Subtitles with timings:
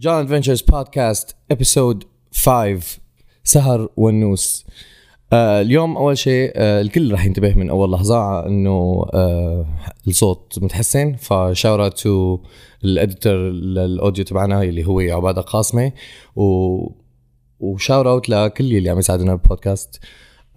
[0.00, 2.04] جون Adventures Podcast Episode
[2.44, 3.00] 5
[3.44, 4.66] سهر ونوس
[5.32, 9.66] آه اليوم أول شيء آه الكل راح ينتبه من أول لحظة إنه آه
[10.08, 12.38] الصوت متحسن فشاورا تو
[12.84, 15.92] الاديتور الاوديو تبعنا اللي هو عبادة قاسمة
[16.36, 16.76] و
[17.60, 20.00] و shout out لكل اللي عم يساعدنا بالبودكاست.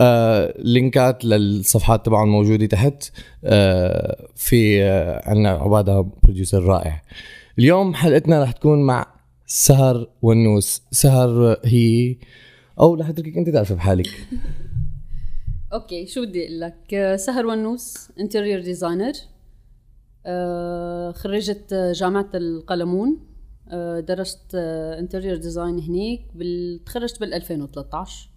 [0.02, 3.12] آه لينكات للصفحات تبعهم موجودة تحت.
[3.44, 7.02] آه في آه عندنا عبادة producer رائع.
[7.60, 9.21] اليوم حلقتنا راح تكون مع
[9.54, 12.16] سهر ونوس سهر هي
[12.80, 14.08] أو رح أتركك أنت تعرفي بحالك.
[15.74, 19.14] okay شو بدي أقول لك؟ آه، سهر ونوس interior designer
[21.14, 23.20] خريجة جامعة القلمون.
[23.70, 24.56] آه، درست
[25.00, 26.84] interior design هنيك بال...
[26.86, 28.30] تخرجت بال 2013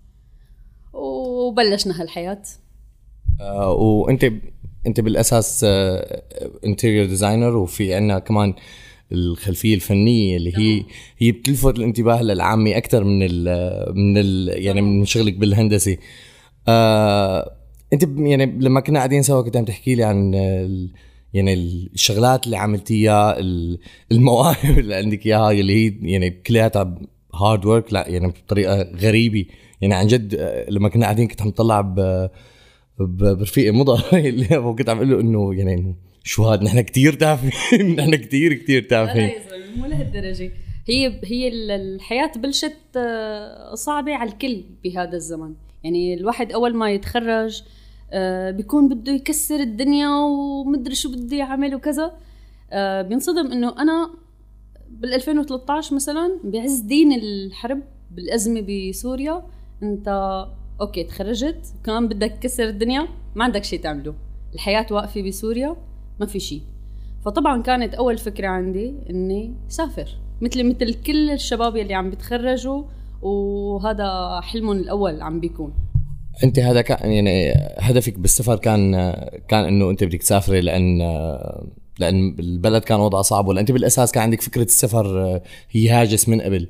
[0.93, 2.43] وبلشنا هالحياة.
[3.41, 4.25] آه وأنت
[4.87, 5.65] أنت بالأساس
[6.65, 8.55] interior designer وفي عندنا كمان
[9.15, 10.85] الخلفية الفنية اللي هي
[11.19, 13.45] هي بتلفت الانتباه للعامي أكثر من ال
[13.97, 15.97] من ال يعني من شغلك بالهندسة.
[16.69, 17.57] آه
[17.93, 20.35] أنت يعني لما كنا قاعدين سوا كنت عم تحكي لي عن
[21.35, 23.37] يعني الشغلات اللي عملتيها
[24.13, 26.95] المواهب اللي عندك إياها اللي هي يعني كلياتها
[27.35, 29.47] hard work لا يعني بطريقة غريبة.
[29.81, 31.81] يعني عن جد آه، لما كنا قاعدين كنت عم طلع
[32.99, 38.15] برفيقي مضى اللي كنت عم أقول له إنه يعني شو هاد نحن كثير تافهين نحن
[38.15, 39.33] كثير كثير تافهين
[39.77, 40.51] مو لهالدرجة.
[40.87, 45.55] هي هي الحياة بلشت آه، صعبة على الكل بهذا الزمن.
[45.85, 47.63] يعني الواحد أول ما يتخرج
[48.13, 52.13] آه، بيكون بده يكسر الدنيا ومدري شو بده يعمل وكذا.
[52.73, 54.11] آه، بينصدم إنه أنا
[54.89, 59.43] بال 2013 مثلا بعز دين الحرب بالأزمة بسوريا
[59.83, 60.09] أنت
[60.81, 64.15] أوكي تخرجت كمان بدك تكسر الدنيا ما عندك شيء تعمله.
[64.55, 65.77] الحياة واقفة بسوريا.
[66.21, 66.63] ما في شيء
[67.25, 70.09] فطبعا كانت أول فكرة عندي إني سافر
[70.41, 72.85] مثل مثل كل الشباب يلي عم بيتخرجوا
[73.23, 75.75] وهذا حلمهم الأول عم بيكون.
[76.45, 78.93] أنت هذا كان يعني هدفك بالسفر كان
[79.49, 80.99] كان إنه أنت بدك تسافري لأن
[81.99, 86.41] لأن البلد كان وضعه صعب ولا أنت بالأساس كان عندك فكرة السفر هي هاجس من
[86.41, 86.69] قبل؟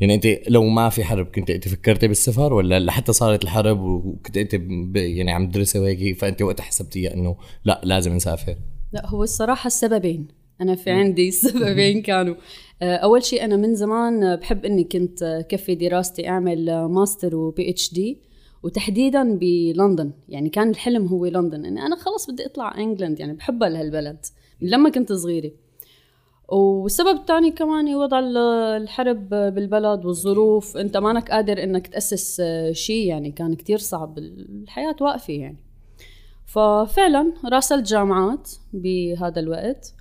[0.00, 4.36] يعني أنت لو ما في حرب كنت أنت فكرتي بالسفر ولا لحتى صارت الحرب وكنت
[4.36, 4.54] أنت
[4.96, 8.56] يعني عم تدرسي وهيك فأنت وقتها حسبتيها إنه لا لازم نسافر؟
[8.94, 10.28] لا هو الصراحة السببين.
[10.60, 12.34] أنا في عندي سببين كانوا.
[12.82, 18.18] آه، أول شيء أنا من زمان بحب إني كنت كفي دراستي أعمل master و PhD
[18.62, 20.12] وتحديدا بلندن.
[20.28, 21.64] يعني كان الحلم هو لندن.
[21.64, 23.20] إني أنا خلص بدي أطلع England.
[23.20, 24.18] يعني بحبها لهالبلد
[24.60, 25.50] من لما كنت صغيرة.
[26.48, 28.20] والسبب الثاني كمان وضع
[28.76, 30.76] الحرب بالبلد والظروف.
[30.76, 34.18] أنت مانك قادر إنك تأسس شيء يعني كان كتير صعب.
[34.18, 35.63] الحياة واقفة يعني.
[36.46, 39.94] ففعلا راسلت جامعات بهذا الوقت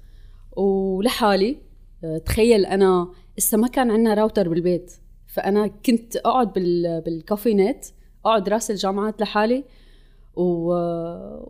[0.57, 1.57] ولحالي
[2.03, 4.93] آه، تخيل أنا لسه ما كان عندنا راوتر بالبيت
[5.27, 6.53] فأنا كنت أقعد
[7.05, 7.85] بالكافي نت
[8.25, 9.63] أقعد راسل جامعات لحالي
[10.35, 10.73] و...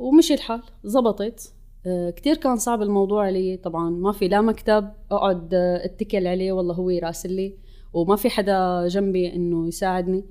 [0.07, 1.53] ومشي الحال زبطت.
[1.85, 6.75] آه، كتير كان صعب الموضوع علي طبعا ما في لا مكتب أقعد اتكل عليه والله
[6.75, 7.57] هو يراسل لي
[7.93, 10.25] وما في حدا جنبي إنه يساعدني.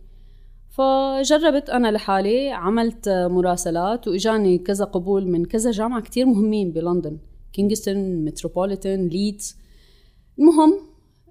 [0.72, 7.18] فجربت أنا لحالي عملت مراسلات وإجاني كذا قبول من كذا جامعة كتير مهمين بلندن
[7.52, 9.56] كينغستون متروبوليتان ليدز.
[10.38, 10.78] المهم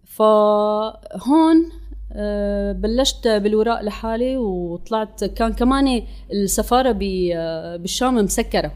[0.06, 1.72] فهون
[2.14, 7.00] آه، بلشت بالوراق لحالي وطلعت كان كمان السفارة
[7.36, 8.72] آه، بالشام مسكرة.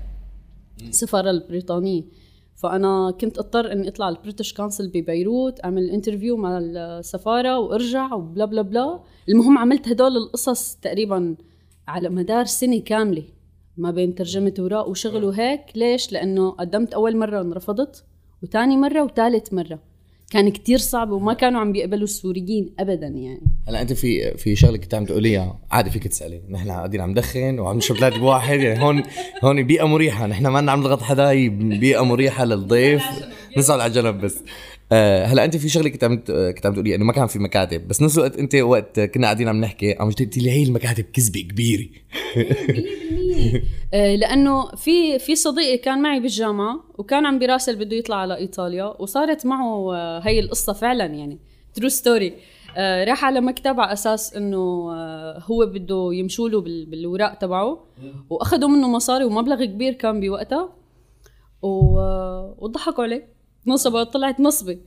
[0.81, 2.03] السفارة البريطانية.
[2.55, 8.45] فأنا كنت أضطر إني أطلع ال British Council ببيروت أعمل interview مع السفاره وأرجع وبلا
[8.45, 8.99] بلا بلا.
[9.29, 11.35] المهم عملت هدول القصص تقريبا
[11.87, 13.23] على مدار سنة كاملة
[13.77, 15.61] ما بين ترجمة اوراق وشغل وهيك.
[15.75, 18.03] ليش؟ لأنه قدمت أول مرة انرفضت
[18.43, 19.79] وثاني مرة وثالث مرة.
[20.29, 23.41] كان كتير صعب وما كانوا عم بيقبلوا السوريين ابدا يعني.
[23.67, 25.59] هلا أنت في في شغلة كنت عم تقوليها.
[25.71, 26.41] عادي فيك تسألي.
[26.49, 29.03] نحن قاعدين عم ندخن وعم نشرب ثلاث بواحد يعني هون
[29.43, 30.27] هون بيئة مريحة.
[30.27, 33.03] نحن ما عم نضغط حدا هي بيئة مريحة للضيف.
[33.57, 34.39] نسأل على جنب بس.
[34.91, 37.87] آه هلا انت في شغلة كنت عم كنت عم تقولي إنه ما كان في مكاتب
[37.87, 41.41] بس نفس الوقت انت وقت كنا قاعدين عم نحكي عم قلت لي هي المكاتب كذبة
[41.41, 41.87] كبيرة.
[43.93, 49.01] آه، لأنه في في صديقي كان معي بالجامعة وكان عم بيراسل بده يطلع على إيطاليا
[49.01, 51.39] وصارت معه آه، هي القصة فعلا يعني
[51.73, 52.33] true story
[52.77, 57.85] راح على مكتب على أساس إنه آه، هو بده يمشوا له بالوراق تبعه
[58.29, 60.75] وأخذوا منه مصاري ومبلغ كبير كان بوقتها
[62.57, 63.34] وضحكوا عليه.
[63.67, 64.77] نصبه طلعت نصبه.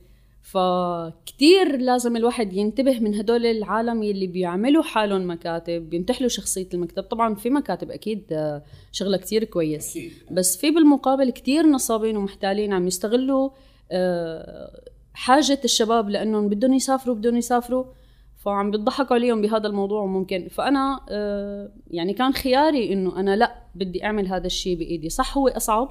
[0.41, 7.03] فكتير لازم الواحد ينتبه من هدول العالم يلي بيعملوا حالهم مكاتب بينتحلوا شخصية المكتب.
[7.03, 9.99] طبعا في مكاتب أكيد آه، شغلة كتير كويس.
[10.31, 13.49] بس في بالمقابل كتير نصابين ومحتالين عم يستغلوا
[13.91, 14.81] آه،
[15.13, 17.85] حاجة الشباب لأنهم بدهم يسافروا بدهم يسافروا.
[18.37, 20.47] فعم بيضحكوا عليهم بهذا الموضوع ممكن.
[20.51, 25.09] فأنا آه، يعني كان خياري إنه أنا لا بدي أعمل هذا الشيء بإيدي.
[25.09, 25.89] صح هو أصعب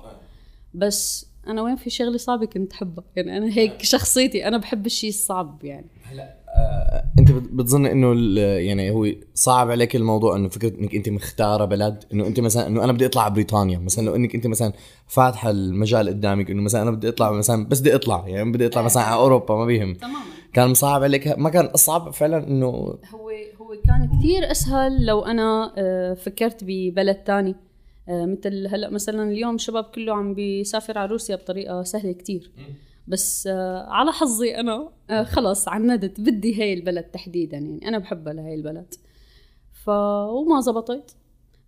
[0.74, 5.10] بس أنا وين في شغله صعبه كنت احبها يعني أنا هيك شخصيتي أنا بحب الشيء
[5.10, 5.86] الصعب يعني.
[6.04, 11.08] هلا آه أنت بت- بتظن إنه يعني هو صعب عليك الموضوع إنه فكرة إنك أنت
[11.08, 14.46] مختارة بلد؟ إنه أنت مثلا إنه أنا بدي أطلع على بريطانيا مثلا لو إنك أنت
[14.46, 14.72] مثلا
[15.06, 18.82] فاتحة المجال قدامك إنه مثلا أنا بدي أطلع مثلا بس بدي أطلع يعني بدي أطلع
[18.82, 19.94] مثلا على أوروبا ما بيهم.
[19.94, 20.16] تماما.
[20.52, 22.98] كان صعب عليك؟ ما كان اصعب فعلا إنه هو
[23.60, 27.50] هو كان كثير أسهل لو أنا آه، فكرت ببلد تاني.
[27.50, 27.54] آه،
[28.08, 32.50] مثل هلأ مثلا اليوم الشباب كله عم بيسافر على روسيا بطريقة سهلة كتير.
[33.08, 38.32] بس آه، على حظي أنا آه، خلص عندت بدي هاي البلد تحديدا يعني أنا بحبها
[38.32, 38.94] لهي البلد.
[39.84, 41.16] ف وما زبطت.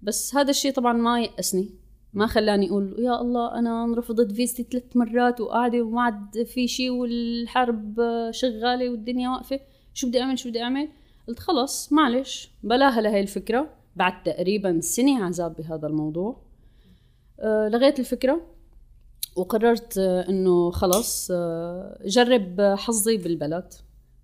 [0.02, 1.70] بس هذا الشيء طبعا ما يأسني.
[2.14, 6.90] ما خلاني أقول يا الله أنا انرفضت فيزتي ثلاث مرات وقاعدة وما عاد في شيء
[6.90, 9.60] والحرب آه، شغالة والدنيا واقفة.
[9.94, 10.88] شو بدي أعمل؟ شو بدي أعمل؟
[11.28, 13.79] قلت خلص معلش بلاها لهي الفكرة.
[14.00, 16.42] بعد تقريبا سنة عذاب بهذا الموضوع.
[17.40, 18.40] آه، لغيت الفكرة
[19.36, 23.72] وقررت آه، إنه خلص آه، جرب حظي بالبلد.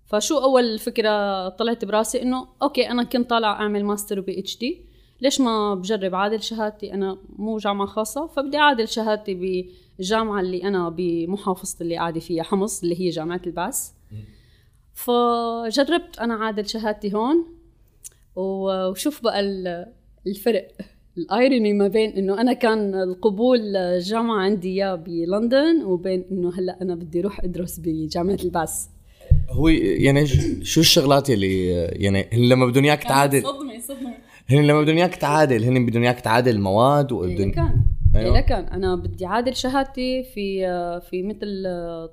[0.05, 4.85] فشو أول فكرة طلعت براسي؟ إنه okay أنا كنت طالعه أعمل master و PhD
[5.21, 10.89] ليش ما بجرب؟ عادل شهادتي أنا مو جامعة خاصة فبدي أعادل شهادتي بالجامعة اللي أنا
[10.89, 13.91] بمحافظتي اللي قاعدة فيها حمص اللي هي جامعة البعث
[14.93, 17.56] فجربت أنا عادل شهادتي هون.
[18.37, 19.85] وشوف بقى ال-
[20.27, 20.67] الفرق
[21.17, 26.95] الإيروني ما بين إنه أنا كان القبول الجامعة عندي إياه بلندن وبين إنه هلأ أنا
[26.95, 28.71] بدي أروح أدرس بجامعة البعث
[29.49, 30.27] هو يعني
[30.63, 34.13] شو الشغلات اللي يعني هن لما بدهم إياك تعادل؟ صدمة صدمة.
[34.49, 37.81] هن لما بدهم إياك تعادل هن بدهم إياك تعادل المواد إيه وبدهم كان.
[38.19, 38.39] أيوة.
[38.39, 40.61] كان أنا بدي عادل شهادتي في
[41.09, 41.63] في مثل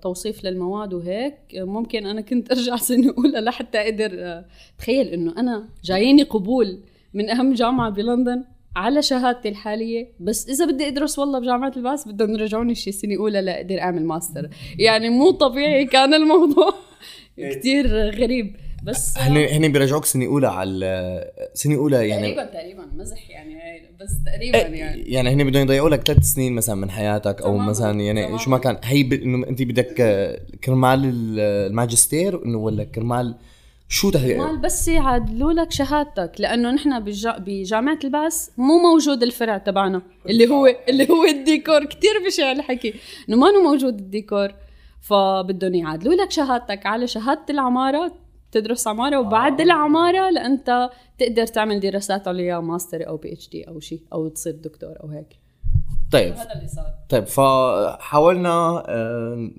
[0.02, 1.34] توصيف للمواد وهيك.
[1.54, 4.42] ممكن أنا كنت أرجع سنة أولى لحتى أقدر
[4.78, 6.80] تخيل إنه أنا جاييني قبول
[7.14, 8.44] من أهم جامعة بلندن
[8.76, 10.08] على شهادتي الحالية.
[10.20, 14.48] بس إذا بدي أدرس والله بجامعة البعث بدهم يرجعوني شي سنة أولى لأقدر أعمل ماستر.
[14.78, 16.74] يعني مو طبيعي كان الموضوع
[17.52, 18.56] كتير غريب.
[18.84, 23.54] بس هن هن بيرجعوك سنة أولى على سنة أولى يعني تقريبا تقريبا مزح يعني
[24.00, 25.02] بس تقريبا يعني.
[25.02, 28.38] يعني هن بدهم يضيعوا لك ثلاث سنين مثلا من حياتك أو مثلا يعني تماماً.
[28.38, 29.12] شو ما كان هي ب...
[29.12, 31.40] إنه أنت بدك آه، كرمال ال-
[31.70, 33.34] الماجستير إنه ولا كرمال
[33.88, 37.38] شو تحديد مال بس يعدلوا لك شهادتك لأنه نحن بجا...
[37.38, 41.84] بجامعة البعث مو موجود الفرع تبعنا اللي هو اللي هو الديكور.
[41.84, 42.94] كتير بشع الحكي.
[43.28, 44.48] إنه ما موجود الديكور
[45.00, 48.23] فبدهم يعدلوا لك شهادتك على شهادة العماره
[48.54, 54.28] تدرس عمارة وبعد العمارة لأنت تقدر تعمل دراسات عليا ماستر أو PhD أو شيء أو
[54.28, 55.26] تصير دكتور أو هيك.
[56.12, 56.34] طيب.
[56.34, 56.86] هذا اللي صار.
[57.08, 59.50] طيب فحاولنا آه،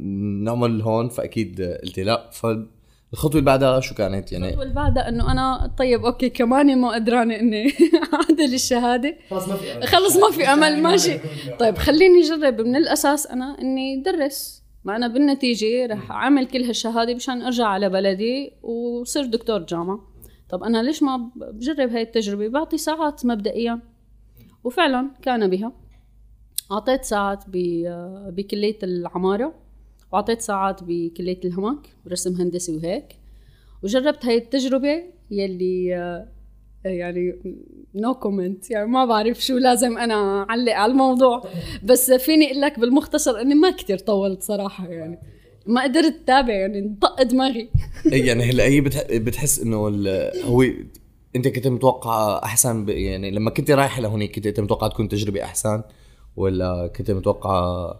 [0.43, 2.29] نعمل هون فأكيد آه، قلتي لا.
[2.31, 6.93] فالخطوة اللي بعدها شو كانت؟ يعني الخطوة اللي بعدها إنه أنا طيب okay كمان ما
[6.93, 7.67] قدرانة إني
[8.13, 9.17] اعدل الشهادة.
[9.29, 11.19] خلص ما في خلص ما في أمل ماشي.
[11.59, 12.61] طيب خليني أجرب.
[12.61, 14.64] من الأساس أنا إني درس.
[14.85, 19.99] ما أنا بالنتيجة رح أعمل كل هالشهادة مشان أرجع على بلدي وصير دكتور جامعة.
[20.49, 23.81] طب أنا ليش ما بجرب هاي التجربة؟ بعطي ساعات مبدئيا.
[24.63, 25.71] وفعلا كان بها.
[26.71, 29.53] أعطيت ساعات ب- بكلية العمارة
[30.13, 33.19] وأعطيت ساعات بكلية الهمك رسم هندسي وهيك.
[33.83, 35.95] وجربت هاي التجربة يلي
[36.85, 37.35] يعني
[37.95, 41.43] no no comment يعني ما بعرف شو لازم أنا أعلق على الموضوع
[41.83, 45.19] بس فيني أقول لك بالمختصر إني ما كتير طولت صراحة يعني
[45.65, 47.69] ما قدرت أتابع يعني انطق دماغي
[48.05, 49.03] يعني هلا هي بتح...
[49.11, 49.77] بتحس إنه.
[50.45, 50.65] هو
[51.35, 52.89] أنت كنت متوقع أحسن.
[52.89, 55.81] يعني لما كنت رايحة لهونيك كنت متوقع تكون تجربة أحسن
[56.35, 57.93] ولا كنت متوقع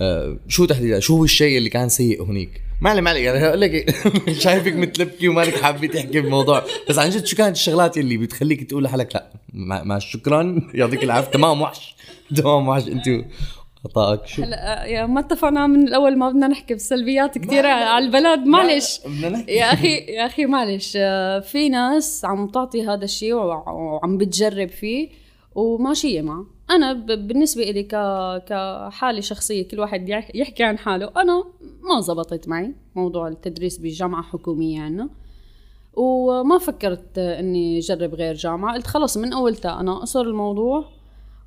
[0.00, 3.38] آه شو تحديدا شو هو الشيء اللي كان سيء هونيك ما علي ما علي يعني
[3.38, 3.94] هقول لك
[4.42, 6.62] شايفك متلبكي ومالك حابة تحكي بالموضوع.
[6.88, 11.04] بس عن جد شو كانت الشغلات اللي بتخليك تقول لحالك لا ما, ما شكرا يعطيك
[11.04, 11.30] العافية.
[11.30, 11.96] تمام وحش
[12.36, 12.88] تمام وحش.
[12.88, 13.04] انت
[13.84, 18.46] خطاك شو؟ هلا يا ما اتفقنا من الأول ما بدنا نحكي بسلبيات كثير على البلد.
[18.46, 19.00] معلش.
[19.48, 20.92] يا أخي يا أخي معلش.
[20.96, 25.08] آه، في ناس عم تعطي هذا الشيء وع- وعم بتجرب فيه
[25.54, 26.46] وماشية معه.
[26.70, 27.94] أنا ب- بالنسبة إلي ك...
[28.48, 31.44] كحالة شخصية كل واحد يح- يحكي عن حاله أنا
[31.82, 35.08] ما زبطت معي موضوع التدريس بجامعة حكومية عنا
[35.94, 40.84] وما فكرت إني أجرب غير جامعة قلت خلص من أولتها أنا أقصر الموضوع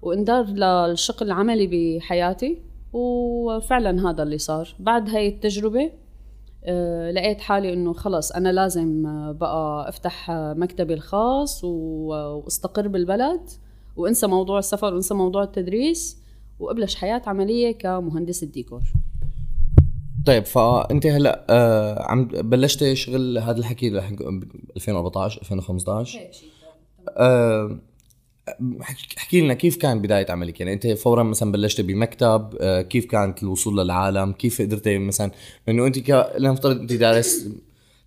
[0.02, 2.58] وإندار للشق العملي بحياتي
[2.94, 4.76] وفعلا هذا اللي صار.
[4.80, 5.92] بعد هاي التجربة
[6.66, 13.50] آه، لقيت حالي إنه خلص أنا لازم آه، بقى أفتح آه، مكتبي الخاص وأستقر بالبلد.
[13.96, 16.18] وانسى موضوع السفر وانسى موضوع التدريس
[16.60, 18.82] وابلش حياة عملية كمهندس الديكور.
[20.26, 24.44] طيب فأنت هلأ آه عم بلشت شغل هذا الحكي ب
[24.76, 26.20] 2014 2015
[27.18, 27.80] آه
[29.18, 33.44] احكي لنا كيف كان بداية عملك؟ يعني أنت فورا مثلا بلشت بمكتب آه كيف كانت
[33.44, 35.32] الوصول للعالم؟ كيف قدرتي مثلا
[35.70, 36.10] إنه أنت.
[36.38, 37.50] لنفترض أنت دارس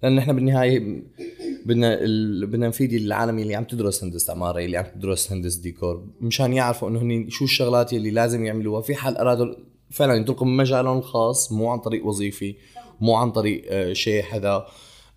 [0.05, 1.03] لأن إحنا بالنهاية
[1.67, 2.47] بدنا ال...
[2.47, 6.89] بدنا نفيد العالم اللي عم تدرس هندسة عمارة اللي عم تدرس هندسة ديكور مشان يعرفوا
[6.89, 8.81] إنه هن شو الشغلات اللي لازم يعملوها.
[8.81, 9.55] في حال أرادوا
[9.91, 12.55] فعلا ينطلقوا من مجالهم الخاص مو عن طريق وظيفي
[13.01, 14.67] مو عن طريق آه شيء حدا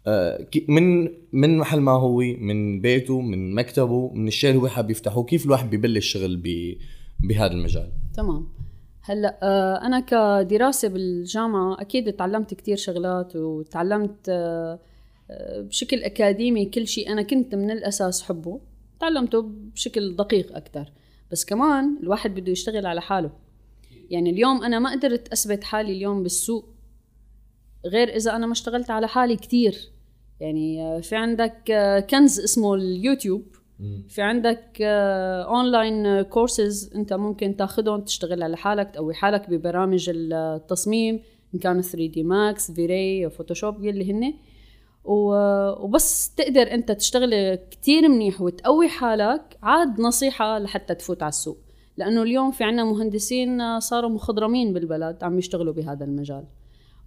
[0.07, 4.91] آه من من محل ما هو من بيته من مكتبه من الشيء اللي هو حابب
[4.91, 6.73] يفتحه كيف الواحد ببلش شغل ب...
[7.19, 8.47] بهذا المجال؟ تمام.
[9.09, 14.79] هلا آه، أنا كدراسة بالجامعة أكيد تعلمت كتير شغلات وتعلمت آه،
[15.31, 18.61] آه، بشكل أكاديمي كل شيء أنا كنت من الأساس حبه
[18.99, 19.41] تعلمته
[19.73, 20.91] بشكل دقيق أكثر
[21.31, 23.31] بس كمان الواحد بده يشتغل على حاله.
[24.09, 26.65] يعني اليوم أنا ما قدرت أثبت حالي اليوم بالسوق
[27.85, 29.91] غير إذا أنا ما اشتغلت على حالي كتير.
[30.39, 31.57] يعني في عندك
[32.09, 33.55] كنز اسمه اليوتيوب.
[34.09, 41.19] في عندك online courses انت ممكن تاخذهم تشتغل على حالك تقوي حالك ببرامج التصميم
[41.55, 44.33] إن كان 3D Max V-Ray Photoshop يلي هن
[45.07, 49.57] وبس تقدر انت تشتغل كتير منيح وتقوي حالك.
[49.63, 51.57] عاد نصيحة لحتى تفوت على السوق.
[51.97, 56.43] لأنه اليوم في عنا مهندسين صاروا مخضرمين بالبلد عم يشتغلوا بهذا المجال.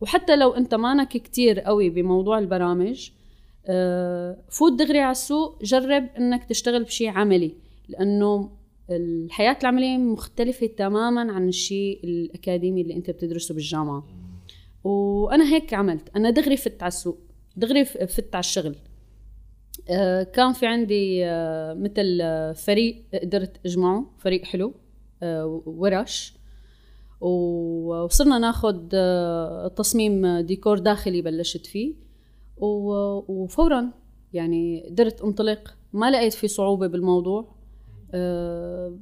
[0.00, 3.19] وحتى لو انت مانك كتير قوي بموضوع البرامج آه،
[4.48, 7.54] فوت دغري على السوق جرب إنك تشتغل بشيء عملي
[7.88, 8.50] لأنه
[8.90, 14.04] الحياة العملية مختلفة تماما عن الشيء الأكاديمي اللي أنت بتدرسه بالجامعة.
[14.84, 17.18] وأنا هيك عملت أنا دغري فت على السوق
[17.56, 18.76] دغري فت على الشغل.
[19.88, 22.20] آه، كان في عندي آه، مثل
[22.54, 24.74] فريق قدرت أجمعه فريق حلو
[25.66, 26.34] ورش.
[27.20, 28.88] وصرنا ناخد
[29.76, 31.94] تصميم ديكور داخلي بلشت فيه.
[32.62, 33.90] وفورا
[34.32, 37.60] يعني قدرت انطلق ما لقيت في صعوبة بالموضوع.
[38.14, 38.98] آه،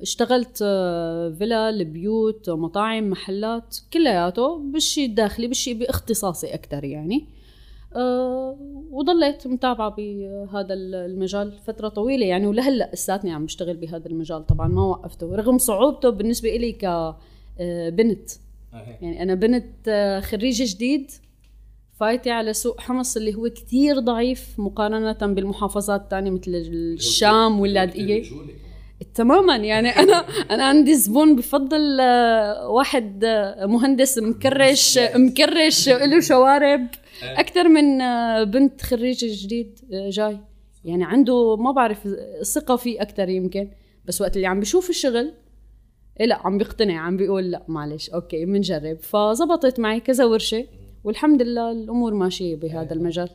[0.00, 7.26] اشتغلت آه، فيلا بيوت مطاعم محلات كلياته بالشيء الداخلي بالشيء باختصاصي أكثر يعني.
[7.96, 8.56] أه
[8.90, 12.46] وضليت متابعة بهذا المجال فترة طويلة يعني.
[12.46, 15.34] ولهلأ لساتني عم بشتغل بهذا المجال طبعا ما وقفته.
[15.36, 18.30] رغم صعوبته بالنسبة إلي كبنت
[18.74, 21.10] آه، يعني أنا بنت خريجة جديد.
[22.00, 28.22] فايتة على سوق حمص اللي هو كتير ضعيف مقارنة بالمحافظات الثانية مثل الشام واللاذقية
[29.14, 36.86] تماما يعني أنا أنا عندي زبون بفضل آه، واحد آه، مهندس مكرش مكرش له شوارب.
[37.22, 40.38] أكثر من آه، بنت خريج جديد جاي.
[40.84, 42.08] يعني عنده ما بعرف
[42.42, 43.70] ثقة فيه أكثر يمكن.
[44.04, 45.32] بس وقت اللي عم بشوف الشغل
[46.20, 50.66] إيه لا عم بيقتنع عم بيقول لا معلش أوكي بنجرب فزبطت معي كذا ورشة.
[51.04, 53.30] والحمد لله الأمور ماشية بهذا المجال.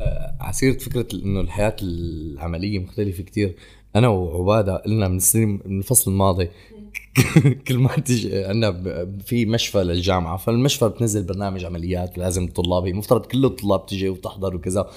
[0.00, 3.56] آه، عسيرة فكرة إنه الحياة العملية مختلفة كتير.
[3.96, 6.48] أنا وعبادة قلنا من السنين من الفصل الماضي.
[7.68, 13.26] كل ما تجي عندنا في مشفى للجامعة فالمشفى بتنزل برنامج عمليات لازم الطلاب هي مفترض
[13.26, 14.90] كل الطلاب تجي وتحضر وكذا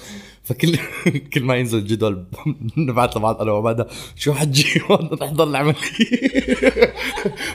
[0.44, 0.78] فكل
[1.34, 2.24] كل ما ينزل جدول
[2.76, 4.64] نبعث لبعض أنا وعبادة شو حجي
[5.22, 5.76] نحضر العملية.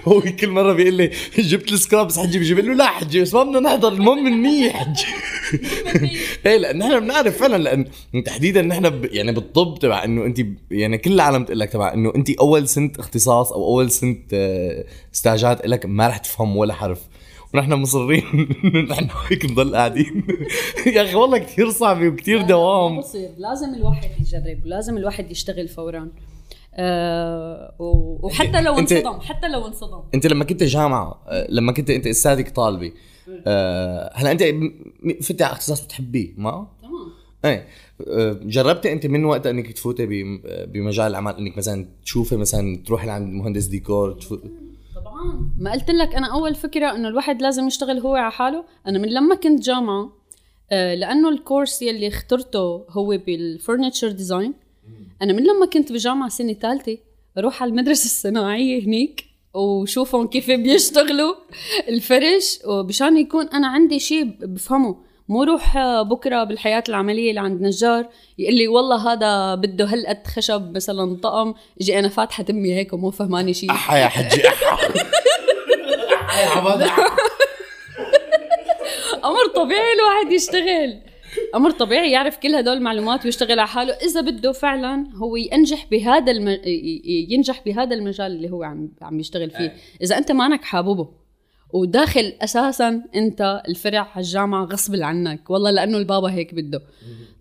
[0.08, 3.60] هو كل مرة بيقول لي جبت السكرابس حجي بجيب له لا حجي بس ما بدنا
[3.60, 5.06] نحضر المهم النية حجي
[6.46, 7.86] إيه لأن إحنا بنعرف فعلا لأن
[8.26, 12.30] تحديدا نحن يعني بالطب تبع إنه انت يعني كل العالم تقول لك تبع إنه انت
[12.30, 14.16] أول سنه اختصاص أو أول سنه
[15.14, 17.08] استاجات لك ما رح تفهم ولا حرف.
[17.54, 18.24] ونحن مصرين
[18.90, 20.28] نحن هيك نضل قاعدين.
[20.96, 23.00] يا أخي والله كثير صعبة وكثير دوام.
[23.00, 26.10] بصير لازم الواحد يجرب ولازم الواحد يشتغل فورا.
[26.76, 27.76] أه
[28.24, 30.04] وحتى لو انصدم حتى لو انصدم.
[30.14, 32.94] أنت لما كنت جامعة آه، لما كنت أنت أستاذك طالبي
[33.48, 34.44] أه هلا أنت
[35.24, 37.12] فتي على اختصاص بتحبيه ما؟ تمام.
[37.46, 37.68] إيه.
[38.44, 40.06] جربتي انت من وقت انك تفوتي
[40.66, 44.12] بمجال الأعمال انك مثلا تشوفي مثلا تروحي لعند مهندس ديكور
[44.96, 45.52] طبعا.
[45.60, 48.66] ما قلت لك أنا أول فكرة إنه الواحد لازم يشتغل هو على حاله.
[48.88, 50.12] أنا من لما كنت جامعة
[50.72, 54.54] آه، لأنه ال course يلي اخترته هو بال furniture design
[55.22, 56.98] أنا من لما كنت بجامعة سنة ثالثة
[57.36, 61.36] بروح على المدرسة الصناعية هنيك وشوفهم كيف بيشتغلوا
[61.88, 64.96] الفرش وبشان يكون أنا عندي شيء بفهمه.
[65.30, 71.18] مو روح بكرة بالحياة العملية لعند نجار يقول لي والله هذا بده هالقد خشب مثلا
[71.24, 71.54] طقم.
[71.82, 74.78] إجي أنا فاتحة تمي هيك ومو فهماني شيء أحا يا حجي أحا.
[79.26, 81.00] أمر طبيعي الواحد يشتغل.
[81.56, 83.94] أمر طبيعي يعرف كل هدول المعلومات ويشتغل على حاله.
[83.94, 86.60] إذا بده فعلا هو ينجح بهذا الم...
[87.30, 89.76] ينجح بهذا المجال اللي هو عم عم يشتغل فيه.
[90.02, 91.23] إذا أنت مانك حاببه.
[91.74, 95.50] وداخل أساسا أنت الفرع على الجامعة غصب عنك.
[95.50, 96.82] والله لأنه البابا هيك بده.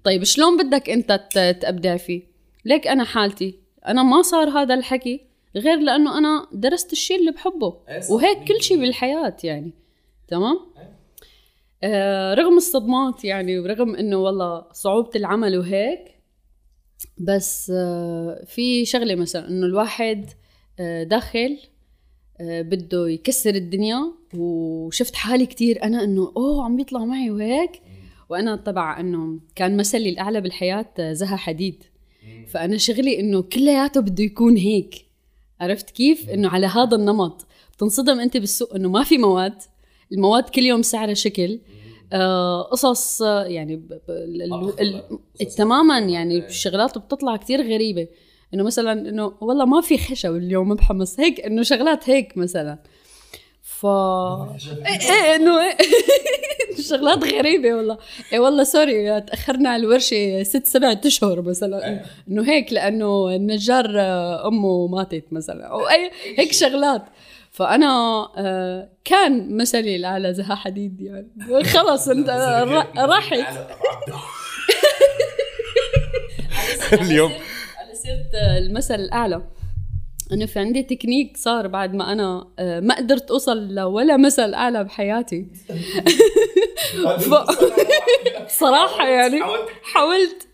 [0.05, 1.21] طيب شلون بدك أنت
[1.63, 2.23] تبدع فيه؟
[2.65, 3.55] ليك أنا حالتي.
[3.87, 5.21] أنا ما صار هذا الحكي
[5.57, 7.77] غير لأنه أنا درست الشيء اللي بحبه.
[8.11, 9.73] وهيك كل شيء بالحياة يعني.
[10.29, 10.59] تمام؟
[11.83, 16.19] آه رغم الصدمات يعني ورغم إنه والله صعوبة العمل وهيك
[17.19, 20.31] بس آه في شغلة مثلا إنه الواحد
[20.81, 21.59] آه داخل
[22.41, 24.13] بده يكسر الدنيا.
[24.37, 27.71] وشفت حالي كتير أنا إنه أوه عم بيطلع معي وهيك.
[28.29, 31.85] وأنا طبعا إنه كان مثلي الأعلى بالحياة آه، زها حديد.
[32.49, 34.95] فأنا شغلي إنه كلياته بده يكون هيك.
[35.61, 37.47] عرفت كيف؟ إنه على هذا النمط.
[37.77, 39.63] بتنصدم أنت بالسوق إنه ما في مواد.
[40.13, 41.61] المواد كل يوم سعرها شكل.
[42.13, 43.83] آه، قصص يعني
[45.57, 48.09] تماما يعني الشغلات بتطلع كتير غريبة.
[48.55, 52.79] إنه مثلا إنه والله ما في خشب اليوم بحمص هيك إنه شغلات هيك مثلا.
[53.63, 55.77] ف إيه إيه إنه إيه.
[56.89, 57.99] شغلات غريبة والله.
[58.33, 62.05] إيه والله سوري تأخرنا على الورشة ست سبعة أشهر مثلا.
[62.29, 64.01] إنه هيك لأنه النجار
[64.47, 67.03] أمه ماتت مثلا أو أي هيك شغلات.
[67.51, 67.89] فأنا
[68.37, 71.65] آه، كان مثلي الأعلى زها حديد يعني.
[71.65, 72.29] خلص أنت
[72.97, 73.47] راحت.
[76.93, 77.33] اليوم
[78.07, 79.43] على سيره المثل الأعلى.
[80.33, 84.85] أنا في عندي تكنيك صار بعد ما أنا آه، ما قدرت أوصل لولا مثل أعلى
[84.85, 85.47] بحياتي.
[87.19, 87.35] ف...
[88.61, 89.41] صراحة يعني
[89.83, 90.49] حاولت.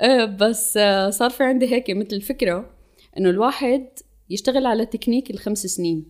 [0.00, 0.72] آه، بس
[1.08, 2.70] صار في عندي هيك مثل فكرة
[3.18, 3.86] إنه الواحد
[4.30, 6.06] يشتغل على تكنيك الخمس سنين.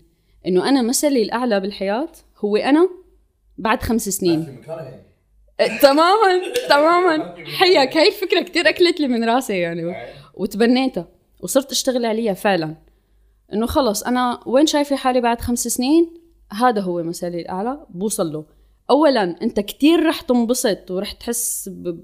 [0.47, 2.89] إنه أنا مثلي الأعلى بالحياة هو أنا
[3.59, 4.61] بعد خمس سنين.
[5.83, 7.35] تماما تماما.
[7.59, 9.95] هيك هاي الفكرة كتير أكلت لي من راسي يعني.
[10.37, 11.09] وتبنيتها
[11.41, 12.77] وصرت أشتغل عليها فعلا.
[13.53, 16.15] إنه خلص أنا وين شايفة حالي بعد خمس سنين؟
[16.53, 18.45] هذا هو مثلي الأعلى بوصل له.
[18.91, 22.01] اولا أنت كتير رح تنبسط ورح تحس ب...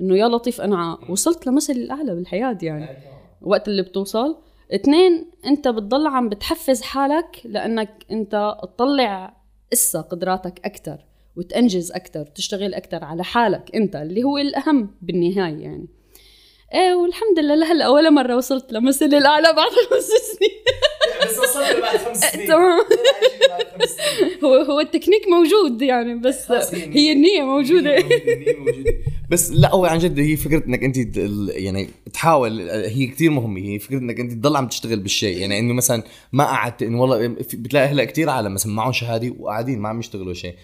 [0.00, 2.88] إنه يا لطيف أنا وصلت لمثلي الأعلى بالحياة يعني
[3.42, 4.36] وقت اللي بتوصل.
[4.74, 9.36] اثنين أنت بتضل عم بتحفز حالك لأنك أنت تطلع
[9.72, 11.04] اسا قدراتك أكثر
[11.36, 15.88] وتنجز أكثر تشتغل أكثر على حالك أنت اللي هو الأهم بالنهاية يعني.
[16.74, 20.50] إيه والحمد لله لهلا ولا مرة وصلت لمثل الأعلى بعد خمس سنين.
[21.22, 22.46] بس وصلت بعد خمس سنين.
[22.48, 22.80] تمام.
[24.44, 27.42] هو هو التكنيك موجود يعني بس هي النية.
[27.42, 27.96] موجودة.
[29.30, 30.96] بس لا هو عن جد هي فكرة إنك أنت
[31.56, 33.60] يعني تحاول هي كثير مهمة.
[33.60, 35.36] هي فكرة إنك أنت تضل عم تشتغل بالشيء.
[35.38, 39.78] يعني إنه مثلا ما قعدت إنه والله بتلاقي هلا كثير عالم مثلا معهم شهادة وقاعدين
[39.78, 40.54] ما عم يشتغلوا شيء.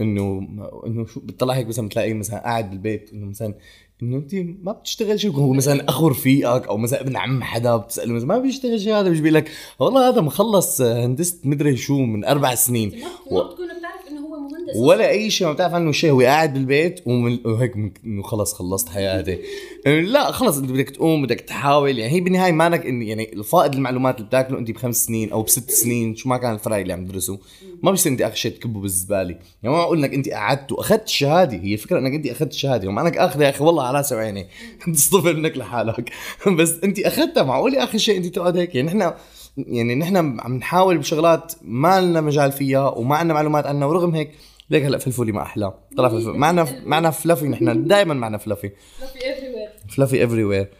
[0.00, 0.48] إنه
[0.86, 3.10] إنه شو بتطلع هيك مثلا بتلاقي مثلا قاعد بالبيت.
[3.12, 3.54] إنه مثلا
[4.02, 8.12] إنه أنت ما بتشتغل شيء هو مثلا اخو رفيقك أو مثلا ابن عم حدا بتسأله
[8.12, 12.54] مثلا ما بيشتغل شيء هذا بيجي لك والله هذا مخلص هندسة مدري شو من أربع
[12.54, 12.88] سنين.
[13.30, 14.01] ما بتكون بتعرف
[14.42, 14.76] مهندس.
[14.76, 16.10] ولا أي شيء ما بتعرف عنه شيء.
[16.10, 17.72] هو قاعد بالبيت وهيك
[18.04, 19.38] إنه خلص خلصت حياتي.
[19.86, 21.98] لا خلص أنت بدك تقوم بدك تحاول.
[21.98, 26.16] يعني هي بالنهاية مالك يعني الفائض المعلومات اللي بتاكله أنت بخمس سنين أو بست سنين
[26.16, 27.38] شو ما كان الفرق اللي عم تدرسه
[27.82, 29.36] ما بصير أنت آخر شيء تكبه بالزبالة.
[29.62, 33.02] يعني ما أقول انك أنت قعدت وأخذت الشهاده هي الفكرة إنك أنت أخذت الشهاده وما
[33.02, 34.46] أنك آخذها يا أخي والله على راسي وعيني
[34.94, 36.10] تصطفل منك لحالك.
[36.58, 39.12] بس أنت أخذتها معقول اخر شيء أنت تقعد هيك؟ يعني نحن
[39.56, 44.30] يعني نحن عم نحاول بشغلات ما لنا مجال فيها وما عندنا معلومات عنها ورغم هيك
[44.70, 45.74] ليك هلا فلفولي ما أحلى.
[45.96, 47.86] طلع فلفولي معنا معنا Fluffy نحن.
[47.86, 50.70] دائما معنا Fluffy Fluffy everywhere Fluffy everywhere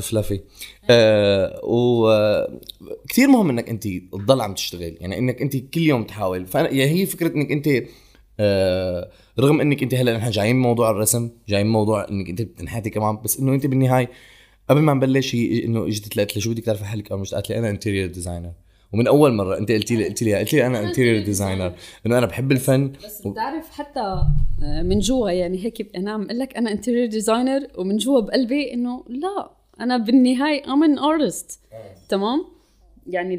[0.00, 0.40] Fluffy
[0.90, 4.96] آه وكثير مهم إنك أنت تضل عم تشتغل.
[5.00, 6.46] يعني إنك أنت كل يوم تحاول.
[6.46, 7.68] فأنا يعني هي فكرة إنك أنت
[8.40, 13.18] آه رغم إنك أنت هلا نحن جايين موضوع الرسم جايين موضوع إنك أنت بتنحتي كمان
[13.24, 14.10] بس إنه أنت بالنهاية
[14.68, 17.50] قبل ما نبلش هي إنه اجت قالت لي شو بدك تعرفي حالك أو مش قالت
[17.50, 18.52] لي أنا interior designer
[18.92, 21.72] ومن أول مرة أنت قلتي لي قلت لي قلت لي أنا interior designer
[22.06, 24.00] إنه أنا بحب الفن بس بتعرف حتى
[24.62, 28.74] آه، من جوا يعني هيك أنا عم أقول لك أنا interior designer ومن جوا بقلبي
[28.74, 29.50] إنه لا
[29.80, 31.60] أنا بالنهاية I'm an artist
[32.08, 32.44] تمام؟
[33.06, 33.34] يعني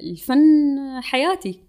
[0.00, 0.40] الفن
[1.02, 1.60] حياتي.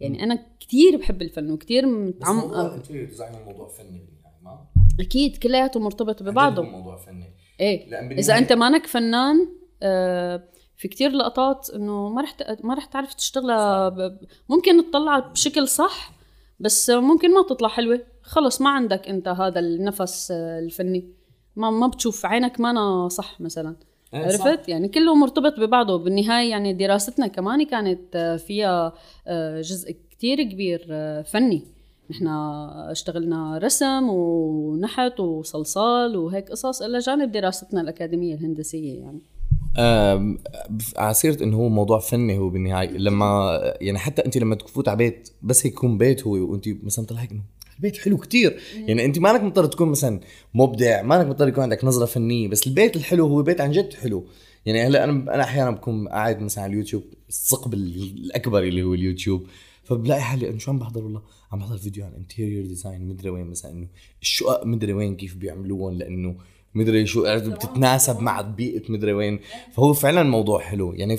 [0.00, 4.66] يعني أنا كثير بحب الفن وكثير متعمقه interior designer موضوع فني يعني ما؟
[5.00, 6.62] أكيد كلياته مرتبط ببعضه.
[6.62, 8.10] موضوع فني؟ إيه.
[8.12, 9.48] إذا أنت مانك فنان
[9.82, 10.42] آه
[10.76, 14.18] في كتير لقطات إنه ما رح ما رح تعرف تشتغلها ب...
[14.48, 16.12] ممكن تطلع بشكل صح
[16.60, 18.00] بس ممكن ما تطلع حلوة.
[18.22, 21.12] خلص ما عندك أنت هذا النفس الفني.
[21.56, 23.76] ما ما بتشوف عينك ما صح مثلا.
[24.14, 25.98] إيه، عرفت؟ يعني كله مرتبط ببعضه.
[25.98, 28.92] بالنهاية يعني دراستنا كمان كانت فيها
[29.26, 31.73] آه، جزء كتير كبير آه، فني.
[32.10, 32.26] نحن
[32.90, 39.20] اشتغلنا رسم ونحت وصلصال وهيك قصص الا جانب دراستنا الأكاديمية الهندسية يعني.
[40.96, 44.96] على سيرة إنه هو موضوع فني هو بالنهاية لما يعني حتى أنت لما تفوت على
[44.96, 47.42] بيت بس يكون بيت هو وأنت مثلا طلع هيك إنه
[47.76, 48.60] البيت حلو كتير.
[48.86, 50.20] يعني أنت مانك مضطر تكون مثلا
[50.54, 54.24] مبدع مانك مضطر يكون عندك نظرة فنية بس البيت الحلو هو بيت عن جد حلو.
[54.66, 59.46] يعني هلأ أنا أنا أحيانا بكون قاعد مثلا على اليوتيوب الثقب الأكبر اللي هو اليوتيوب.
[59.84, 63.46] فبلاقي حالي إنه شو عم بحضر؟ والله عم بحضر فيديو عن interior design مدري وين
[63.46, 63.88] مثلا إنه
[64.22, 66.36] الشقق مدري وين كيف بيعملوهم لإنه
[66.74, 69.40] مدري شو بتتناسب مع بيئة مدري وين.
[69.72, 70.92] فهو فعلا موضوع حلو.
[70.92, 71.16] يعني.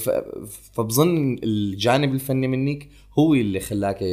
[0.74, 2.88] فبظن الجانب الفني منك
[3.20, 4.04] هو اللي خلاك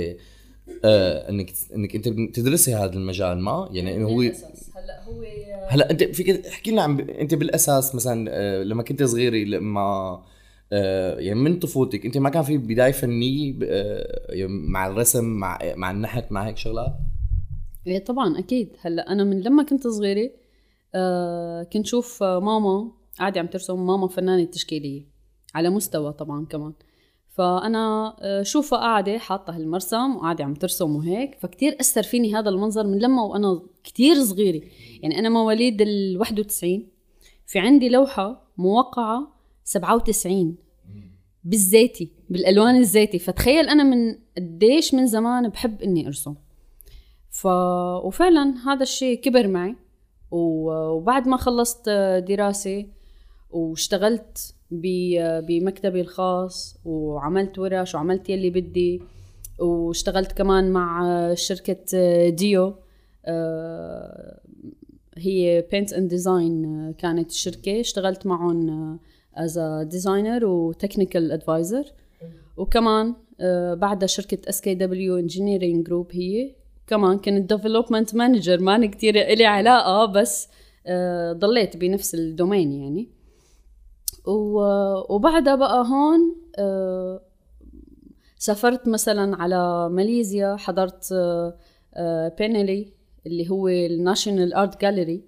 [0.84, 5.24] آه إنك إنك أنت تدرسي هذا المجال ما؟ يعني إنه هو هلأ هو
[5.68, 10.22] هلأ أنت فيك احكي لنا عن أنت بالأساس مثلا آه، لما كنت صغيرة لما
[11.18, 15.90] يعني من طفولتك انت ما كان في بداية فنية آه، يعني مع الرسم مع مع
[15.90, 16.92] النحت مع هيك شغلات؟
[17.86, 18.76] إيه طبعا أكيد.
[18.80, 20.30] هلأ أنا من لما كنت صغيرة
[20.94, 25.06] آه كنت شوف آه، ماما قاعدة عم ترسم ماما فنانة تشكيلية
[25.54, 26.72] على مستوى طبعا كمان.
[27.28, 32.86] فأنا آه، شوفها قاعدة حاطة هالمرسم وقاعدة عم ترسم وهيك فكتير أثر فيني هذا المنظر
[32.86, 34.62] من لما وأنا كتير صغيرة.
[35.02, 36.88] يعني أنا مواليد ال 91
[37.46, 39.31] في عندي لوحة موقعة
[39.64, 40.56] 97
[41.44, 46.34] بالزيتي بالألوان الزيتي فتخيل أنا من قديش من زمان بحب إني أرسم.
[47.30, 47.46] ف...
[48.04, 49.76] وفعلا هذا الشيء كبر معي.
[50.30, 51.88] وبعد ما خلصت
[52.28, 52.86] دراسة
[53.50, 54.54] واشتغلت
[55.48, 59.02] بمكتبي الخاص وعملت ورش وعملت يلي بدي
[59.58, 61.84] واشتغلت كمان مع شركة
[62.28, 62.74] ديو
[63.26, 64.40] آه،
[65.16, 68.98] هي Paint and Design كانت الشركة اشتغلت معهم
[69.36, 69.58] as
[69.90, 71.84] designer و technical advisor
[72.56, 76.54] وكمان آه، بعدها شركة SKW Engineering Group هي.
[76.86, 80.48] كمان كنت development manager ما كتير إلي علاقة بس
[80.86, 83.08] آه، ضليت بنفس ال domain يعني.
[84.26, 87.20] و- وبعدها بقى هون آه،
[88.38, 91.14] سافرت مثلا على ماليزيا حضرت
[92.38, 92.92] biennale
[93.26, 95.24] اللي هو ال National Art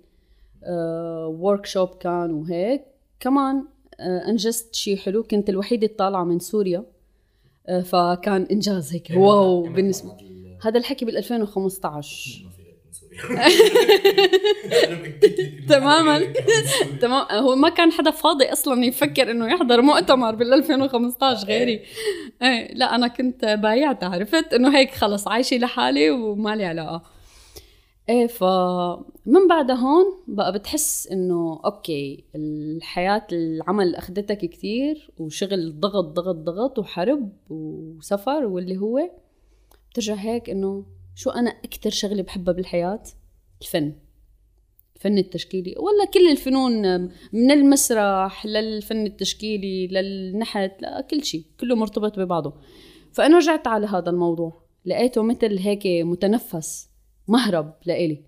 [1.27, 2.83] Gallery workshop كان وهيك.
[3.21, 3.65] كمان آه،
[4.01, 5.23] انجزت شيء حلو.
[5.23, 6.85] كنت الوحيدة الطالعة من سوريا.
[7.69, 9.09] آه، فكان إنجاز هيك.
[9.17, 10.17] wow بالنسبة
[10.65, 12.45] هذا الحكي بال 2015
[15.69, 16.33] تماما.
[17.01, 17.27] تمام.
[17.33, 21.81] هو ما كان حدا فاضي أصلا يفكر إنه يحضر مؤتمر بال 2015 غيري.
[22.43, 27.03] إيه لا أنا كنت بايعت عرفت؟ إنه هيك خلص عايشة لحالي وما لي علاقة.
[28.09, 36.37] إيه فمن بعد هون بقى بتحس إنه أوكي الحياة العمل اخذتك كتير وشغل ضغط ضغط
[36.37, 39.11] ضغط وحرب وسفر واللي هو
[39.91, 43.03] بترجع هيك إنه شو أنا أكتر شغلة بحبها بالحياة؟
[43.63, 43.93] الفن.
[44.97, 45.75] الفن التشكيلي.
[45.79, 47.01] ولا كل الفنون
[47.33, 52.55] من المسرح للفن التشكيلي للنحت لكل شيء كله مرتبط ببعضه.
[53.13, 54.63] فأنا رجعت على هذا الموضوع.
[54.87, 56.89] لقيته مثل هيك متنفس.
[57.29, 58.25] مهرب لإلي.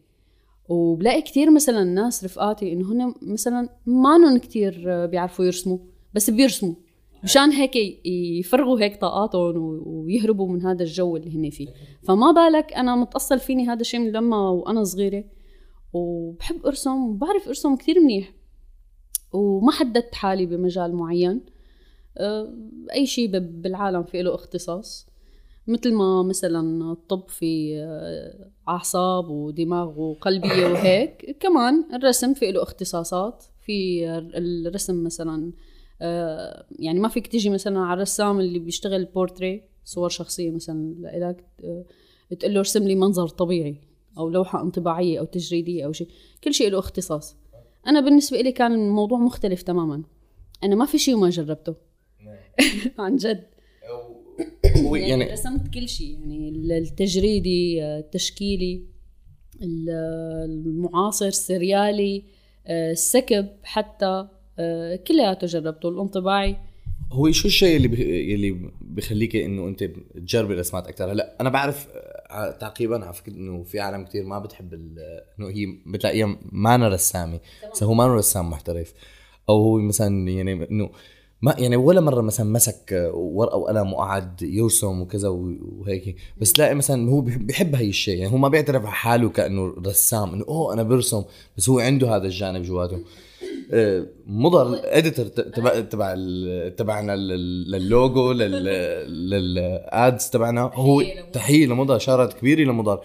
[0.68, 5.78] وبلاقي كتير مثلا ناس رفقاتي إنه هن مثلا مانن كتير بيعرفوا يرسموا
[6.14, 6.74] بس بيرسموا.
[7.24, 11.68] مشان هيك يفرغوا هيك طاقاتهم ويهربوا من هذا الجو اللي هن فيه.
[12.02, 15.24] فما بالك أنا متصل فيني هذا الشيء من لما وأنا صغيرة.
[15.92, 18.32] وبحب أرسم وبعرف أرسم كتير منيح.
[19.32, 21.40] وما حددت حالي بمجال معين.
[22.18, 22.54] أه،
[22.92, 25.06] أي شيء بالعالم في له اختصاص.
[25.66, 33.44] مثل ما مثلا الطب في أه، أعصاب ودماغ وقلبية وهيك كمان الرسم في له اختصاصات.
[33.60, 35.52] في الرسم مثلا
[36.02, 41.44] أه، يعني ما فيك تيجي مثلا على الرسام اللي بيشتغل بورتري صور شخصية مثلا لإلك
[41.64, 41.84] أه،
[42.34, 43.80] تقول له ارسم لي منظر طبيعي
[44.18, 46.08] أو لوحة انطباعية أو تجريدية أو شيء.
[46.44, 47.36] كل شيء له اختصاص.
[47.86, 50.02] أنا بالنسبة لي كان الموضوع مختلف تماما.
[50.64, 51.74] أنا ما في شيء وما جربته.
[52.98, 53.46] عن جد.
[54.76, 58.82] يعني, يعني رسمت كل شيء يعني التجريدي التشكيلي
[59.62, 62.24] المعاصر السريالي
[62.70, 64.28] السكب حتى
[65.08, 66.56] كلياته جربته الانطباعي.
[67.12, 68.34] هو شو الشيء اللي بي...
[68.34, 69.84] اللي بخليك إنه أنت
[70.14, 71.88] تجربي رسمات أكثر هلا أنا بعرف
[72.30, 74.74] آه، تعقيبا على فكره إنه في عالم كتير ما بتحب.
[74.74, 77.40] إنه هي بتلاقيها ما أنا رسامه
[77.72, 78.94] بس هو ما أنا رسام محترف.
[79.48, 80.90] أو هو مثلا يعني إنه
[81.42, 86.16] ما يعني ولا مرة مثلا مسك ورقة وقلم وقعد يرسم وكذا وهيك.
[86.40, 88.18] بس تلاقي مثلا هو بيحب- هاي الشيء.
[88.18, 91.22] يعني هو ما بيعترف على حاله كأنه رسام إنه أوه أنا برسم.
[91.56, 92.98] بس هو عنده هذا الجانب جواته.
[93.72, 96.14] آه، مضر ال editor تبع تبع
[96.76, 100.70] تبعنا لل- لل logo لل ads تبعنا.
[100.74, 101.02] هو.
[101.32, 101.98] تحية لمضر.
[101.98, 103.00] shout كبيرة لمضر.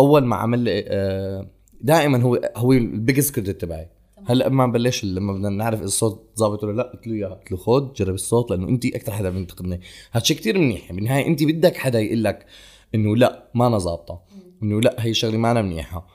[0.00, 1.46] أول ما عمل لي
[1.80, 3.88] دائما هو هو ال biggest critic تبعي.
[4.30, 7.50] هلا ما بلش لما بدنا نعرف إذا الصوت ظابط ولا لا قلت له اياها قلت
[7.52, 9.80] له خذ جرب الصوت لأنه انت أكثر حدا بينتقدني
[10.12, 12.46] هذا شيء كثير منيح بالنهاية انت بدك حدا يقول لك
[12.94, 14.22] إنه لا ما أنا ظابطه
[14.62, 16.06] إنه لا هي الشغله ما أنا منيحه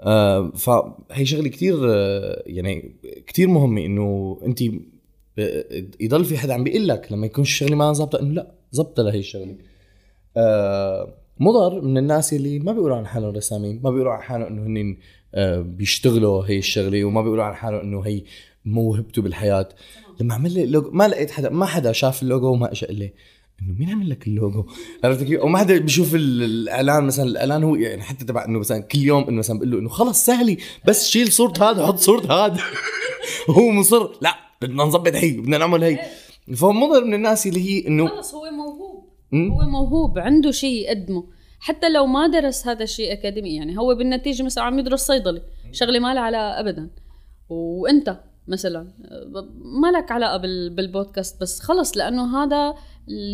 [0.00, 4.62] آه فهي شغلة كثير آه يعني كثير مهمة إنه انت
[6.00, 9.18] يضل في حدا عم بيقول لك لما يكون الشغله ما ظابطة إنه لا ظبطه لهي
[9.18, 9.56] الشغلة.
[10.36, 14.66] آه مضر من الناس اللي ما بيقولوا عن حالهم رسامين ما بيقولوا عن حالهم إنه
[14.66, 14.96] هن
[15.62, 18.22] بيشتغلوا هي الشغلة وما بيقولوا عن حالهم إنه هي
[18.64, 19.68] موهبته بالحياة.
[20.20, 23.12] لما عمل لي لوجو ما لقيت حدا ما حدا شاف اللوجو وما اجى قال لي
[23.62, 24.66] إنه مين عمل لك اللوجو؟
[25.04, 28.98] عرفت كيف؟ وما حدا بيشوف الإعلان مثلا الإعلان هو يعني حتى تبع إنه مثلا كل
[28.98, 32.60] يوم إنه مثلا بقول له إنه خلص سهلي بس شيل صورة هذا حط صورة هذا.
[33.56, 35.98] هو مصر لا بدنا نظبط هي بدنا نعمل هي.
[36.56, 39.04] فهو من الناس اللي هي إنه خلص هو موهوب.
[39.34, 41.37] هو موهوب عنده شيء يقدمه.
[41.60, 45.42] حتى لو ما درس هذا الشيء اكاديمي يعني هو بالنتيجة مثلا عم يدرس صيدله
[45.72, 46.90] شغلة ما لها علاقة ابدا.
[47.48, 48.92] وأنت مثلا
[49.58, 50.36] ما لك علاقة
[50.68, 52.74] بالبودكاست بس خلص لأنه هذا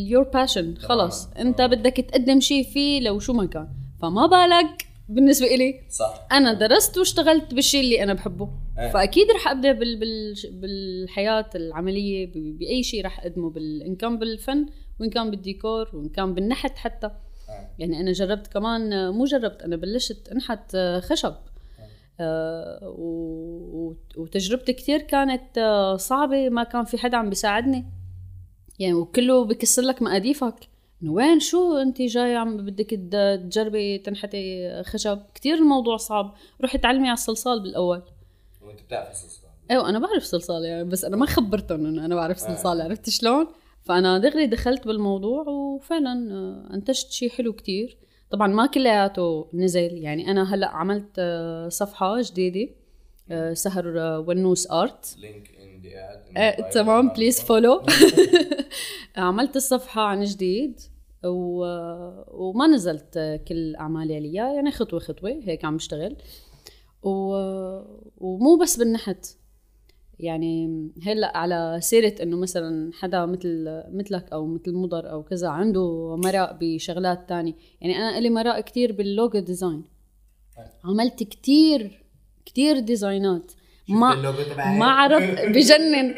[0.07, 1.27] your passion خلص.
[1.39, 3.69] أنت بدك تقدم شيء فيه لو شو ما كان.
[4.03, 6.27] فما بالك بالنسبة إلي صح.
[6.33, 8.49] أنا درست واشتغلت بالشيء اللي أنا بحبه.
[8.79, 8.91] أه.
[8.91, 9.97] فأكيد رح ابدع بال...
[9.97, 10.35] بال...
[10.53, 12.59] بالحياة العملية ب...
[12.59, 13.83] بأي شيء رح أقدمه بال...
[13.83, 14.67] ان كان بالفن
[15.01, 17.11] وإن كان بالديكور وإن كان بالنحت حتى.
[17.79, 21.35] يعني أنا جربت كمان مو جربت أنا بلشت أنحت خشب.
[22.21, 22.95] آه.
[24.17, 27.85] وتجربتي كثير كانت آه، صعبة ما كان في حدا عم بيساعدني.
[28.79, 30.55] يعني وكله بكسر لك مقاديفك.
[31.07, 32.91] وين؟ شو أنت جاي عم بدك
[33.51, 36.35] تجربي تنحتي خشب؟ كتير الموضوع صعب.
[36.63, 38.03] روحي تعلمي على الصلصال بالأول.
[38.63, 42.39] وأنت بتعرفي الصلصال؟ أيوه أنا بعرف صلصال يعني بس أنا ما خبرتهم إنه أنا بعرف
[42.39, 42.85] صلصال آه.
[42.85, 43.47] عرفت شلون؟
[43.85, 47.99] فأنا دغري دخلت بالموضوع وفعلا آه، أنتجت شيء حلو كتير.
[48.31, 52.73] طبعا ما كلياته نزل يعني أنا هلأ عملت آه، صفحة جديدة
[53.31, 53.85] آه، سهر
[54.29, 55.17] ونوس Art.
[55.19, 55.83] link in
[56.71, 57.83] تمام please follow
[59.17, 60.81] عملت الصفحة عن جديد
[61.25, 61.65] و...
[62.29, 66.17] وما نزلت كل أعمالي عليها يعني خطوة خطوة هيك عم بشتغل.
[67.03, 67.11] و...
[68.19, 69.27] ومو بس بالنحت.
[70.19, 76.17] يعني هلأ على سيرة إنه مثلا حدا مثل مثلك أو مثل مضر أو كذا عنده
[76.25, 77.55] مراء بشغلات تانية.
[77.81, 79.85] يعني أنا لي مراء كتير بال logo design.
[80.85, 82.05] عملت كتير
[82.47, 83.53] كتير design ات.
[83.89, 84.15] ما
[84.79, 86.15] ما عرف بجنن.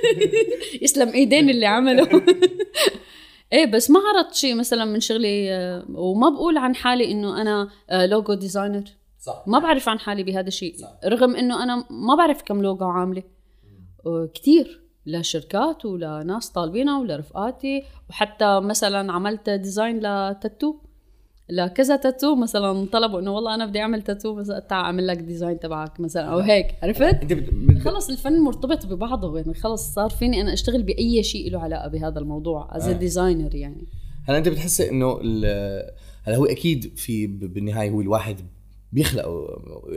[0.82, 2.08] يسلم إيدين اللي عمله
[3.52, 7.68] إيه بس ما عرضت شيء مثلا من شغلي آه، وما بقول عن حالي إنه أنا
[8.06, 8.84] logo designer.
[9.20, 9.44] صح.
[9.46, 10.74] ما بعرف عن حالي بهذا الشيء.
[11.04, 13.22] رغم إنه أنا ما بعرف كم لوجو عاملة.
[14.34, 20.74] كثير لشركات ولناس طالبينها ولرفقاتي وحتى مثلا عملت design ل tattoo.
[21.52, 25.58] لكذا تاتو مثلا طلبوا إنه والله أنا بدي أعمل تاتو مثلا تعال أعمل لك design
[25.58, 27.16] تبعك مثلا أو هيك عرفت؟
[27.84, 32.18] خلص الفن مرتبط ببعضه يعني خلص صار فيني أنا أشتغل بأي شيء له علاقة بهذا
[32.18, 33.86] الموضوع as designer يعني.
[34.28, 35.20] هلا أنت بتحسي إنه
[36.22, 38.40] هلا هو أكيد في بالنهاية هو الواحد
[38.92, 39.26] بيخلق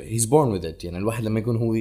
[0.03, 1.77] he's born with it يعني الواحد لما يكون هو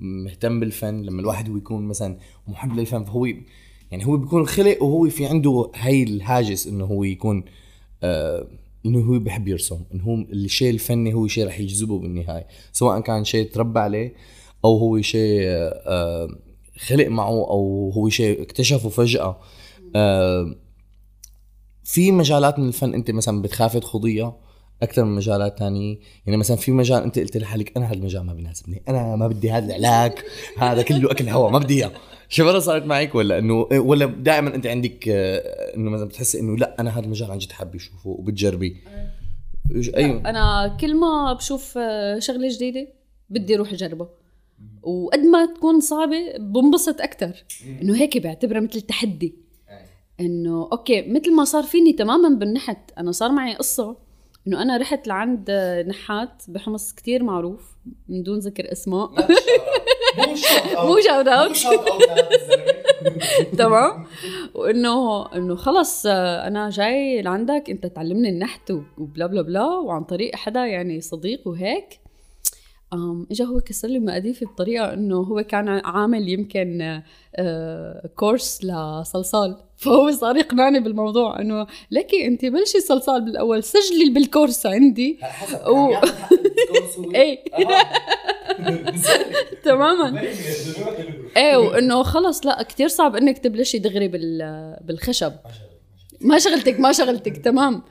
[0.00, 3.26] مهتم بالفن لما الواحد هو يكون مثلا محب للفن فهو
[3.90, 7.44] يعني هو بيكون خلق وهو في عنده هاي الهاجس إنه هو يكون
[8.02, 8.46] آه
[8.86, 13.24] إنه هو بحب يرسم إنه هو الشيء الفني هو شيء رح يجذبه بالنهاية سواء كان
[13.24, 14.14] شيء تربى عليه
[14.64, 16.28] أو هو شيء آه
[16.78, 19.40] خلق معه أو هو شيء اكتشفه فجأة.
[19.96, 20.54] آه
[21.84, 24.36] في مجالات من الفن أنت مثلا بتخافي تخوضيها؟
[24.84, 25.98] أكثر من مجالات تانية.
[26.26, 29.50] يعني مثلا في مجال أنت قلت لحالك أنا هذا المجال ما بيناسبني أنا ما بدي
[29.50, 30.12] هذا العلاج
[30.58, 31.92] هذا كله أكل هواء ما بدي إياه.
[32.28, 36.56] شو مرة صارت معك ولا إنه ولا دائما أنت عندك آه، إنه مثلا بتحسي إنه
[36.56, 38.76] لا أنا هذا المجال عن جد حابة أشوفه وبتجربي؟
[39.96, 40.30] أيوه.
[40.30, 42.88] أنا كل ما بشوف آه، شغلة جديدة
[43.30, 44.08] بدي أروح أجربها.
[44.82, 47.44] وقد ما تكون صعبة بنبسط أكثر
[47.82, 49.34] إنه هيك بعتبرها مثل تحدي.
[50.20, 53.96] إنه أوكي مثل ما صار فيني تماما بالنحت أنا صار معي قصة
[54.48, 55.50] إنه أنا رحت لعند
[55.88, 57.76] نحات بحمص كتير معروف
[58.08, 59.10] من دون ذكر اسمه.
[60.76, 61.56] no shout out
[63.58, 64.06] تمام.
[64.54, 70.66] وإنه إنه خلص أنا جاي لعندك أنت تعلمني النحت وبلا بلا بلا وعن طريق حدا
[70.66, 72.00] يعني صديق وهيك.
[73.30, 77.02] اجى هو كسر لي مقاديفي بطريقة إنه هو كان عامل يمكن
[78.16, 79.56] course آه، لصلصال.
[79.76, 85.18] فهو صار يقنعني بالموضوع إنه لكي أنت بلشي صلصال بالأول سجلي بال course عندي.
[85.68, 85.94] و...
[87.14, 87.44] إيه.
[89.64, 90.22] تماما.
[91.36, 94.08] إيه وإنه خلص لا كثير صعب إنك تبلشي دغري
[94.80, 95.32] بالخشب.
[96.20, 97.36] ما شغلتك ما شغلتك.
[97.36, 97.82] تمام.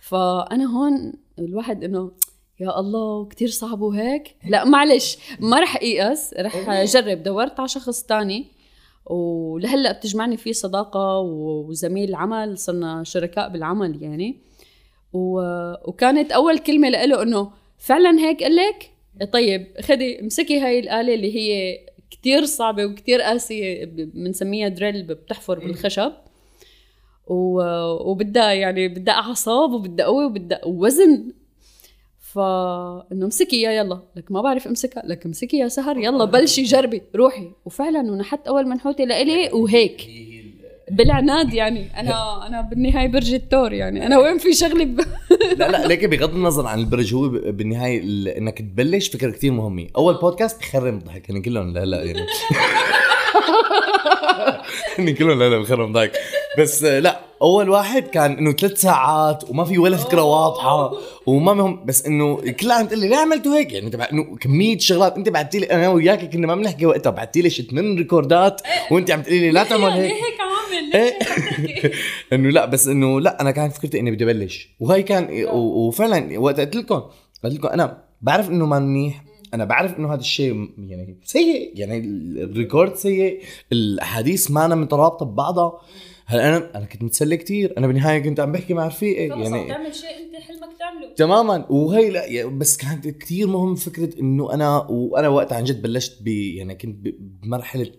[0.00, 2.10] فأنا هون الواحد إنه
[2.60, 7.22] يا الله كتير صعب وهيك؟ لا معلش ما رح أيأس رح أجرب.
[7.22, 8.46] دورت على شخص تاني
[9.06, 14.36] ولهلأ بتجمعني فيه صداقة وزميل عمل صرنا شركاء بالعمل يعني.
[15.12, 15.40] و...
[15.88, 18.90] وكانت أول كلمة له إنه فعلا هيك؟ قال لك؟
[19.32, 21.78] طيب خدي امسكي هاي الآلة اللي هي
[22.10, 26.12] كتير صعبة وكتير قاسية بنسميها دريل بتحفر بالخشب.
[27.26, 27.62] و...
[28.10, 31.32] وبدها يعني بدها أعصاب وبدها قوة وبدها وزن
[32.38, 34.00] فانه امسكي يا يلا.
[34.16, 37.50] لك ما بعرف امسكها لك امسكي يا سهر يلا بلشي جربي روحي.
[37.64, 40.02] وفعلا ونحت أول منحوته لإلي وهيك.
[40.90, 42.00] بالعناد يعني.
[42.00, 44.06] أنا أنا بالنهاية برج التور يعني.
[44.06, 45.00] أنا وين في شغلي ب...
[45.58, 48.02] لا لا ليك بغض النظر عن البرج هو بالنهاية
[48.38, 49.86] إنك تبلش فكرة كتير مهمة.
[49.96, 51.28] أول بودكاست بخرم ضحك.
[51.28, 52.26] يعني كلهم لا يعني.
[54.98, 56.12] هن كلهم لا لا بخرم ضحك.
[56.58, 57.27] بس لا.
[57.42, 60.92] أول واحد كان إنه ثلاث ساعات وما في ولا فكرة واضحة
[61.26, 64.78] وما مهم بس إنه كلها عم تقول لي ليه عملتوا هيك؟ يعني تبع إنه كمية
[64.78, 68.51] شغلات أنت بعثت لي أنا وياك كنا ما بنحكي وقتها بعثت لي شي ثمان record
[68.51, 70.12] ات وأنت عم تقولي لي لا تعمل هيك.
[70.12, 71.92] ليه هيك عامل؟ إيه.
[72.32, 74.68] إنه لا بس إنه لا أنا كانت فكرتي إني بدي أبلش.
[74.80, 77.02] وهي كان وفعلا وقت قلت لكم
[77.44, 79.24] قلت لكم أنا بعرف إنه ما منيح
[79.54, 81.98] أنا بعرف إنه هذا الشيء يعني سيء يعني
[82.42, 83.40] الريكورد سيء
[83.72, 85.80] الأحاديث ما أنا مترابطة ببعضها.
[86.30, 89.94] هلا أنا أنا كنت متسلي كثير أنا بالنهاية كنت عم بحكي مع رفيقي يعني تعمل
[89.94, 91.14] شيء انت حلمك تعمله.
[91.16, 91.66] تماما.
[91.70, 96.28] وهي لا بس كانت كثير مهم فكرة إنه أنا وأنا وقتها عن جد بلشت ب
[96.28, 97.92] يعني كنت بمرحلة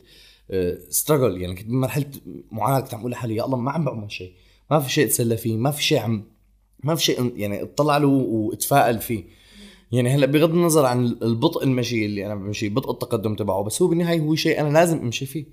[0.90, 2.06] struggle آه، يعني كنت بمرحلة
[2.52, 4.34] معاناة كنت عم أقول لحالي يا الله ما عم بعمل شيء
[4.72, 6.24] ما في شيء أتسلى فيه ما في شيء عم
[6.84, 9.24] ما في شيء يعني أطلع له وأتفائل فيه.
[9.92, 13.88] يعني هلأ بغض النظر عن البطء المشي اللي أنا بمشي بطء التقدم تبعه بس هو
[13.88, 15.46] بالنهاية هو شيء أنا لازم أمشي فيه.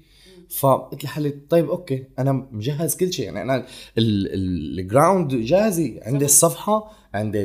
[0.50, 3.66] فقلت لحالي طيب أوكي أنا مجهز كل شيء يعني أنا
[3.98, 7.44] ال ground جاهزه عندي الصفحة عندي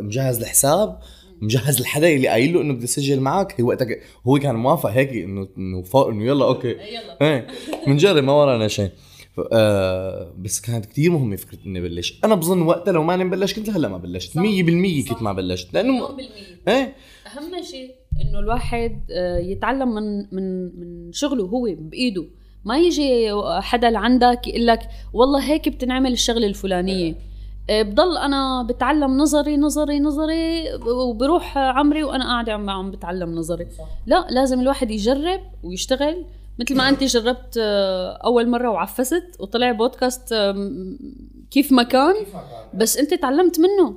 [0.00, 0.98] مجهز الحساب
[1.40, 3.60] مجهز الحدا اللي قايل له إنه بدي أسجل معك.
[3.60, 3.88] هو وقتها
[4.26, 6.68] هو كان موافق هيك إنه إنه فوق إنه يلا أوكي.
[6.68, 7.46] يلا.
[7.86, 8.90] بنجرب ما ورانا شيء.
[9.52, 12.20] آه بس كانت كثير مهمة فكرة إني بلش.
[12.24, 14.38] أنا بظن وقتها لو ماني مبلش كنت هلأ ما بلشت.
[14.38, 14.38] 100%
[15.08, 15.74] كنت ما بلشت.
[15.74, 16.18] لأنه
[16.68, 16.94] إيه.
[17.26, 22.24] أهم شيء إنه الواحد آه، يتعلم من من من شغله هو بإيده.
[22.64, 23.30] ما يجي
[23.60, 24.80] حدا لعندك يقول لك
[25.12, 27.14] والله هيك بتنعمل الشغلة الفلانية.
[27.70, 33.66] آه، بضل أنا بتعلم نظري نظري نظري وبروح عمري وأنا قاعدة عم عم بتعلم نظري.
[34.06, 36.24] لا لازم الواحد يجرب ويشتغل.
[36.58, 40.34] مثل ما انت جربت آه، أول مرة وعفست وطلع بودكاست
[41.50, 42.14] كيف ما كان.
[42.74, 43.94] بس أنت تعلمت منه.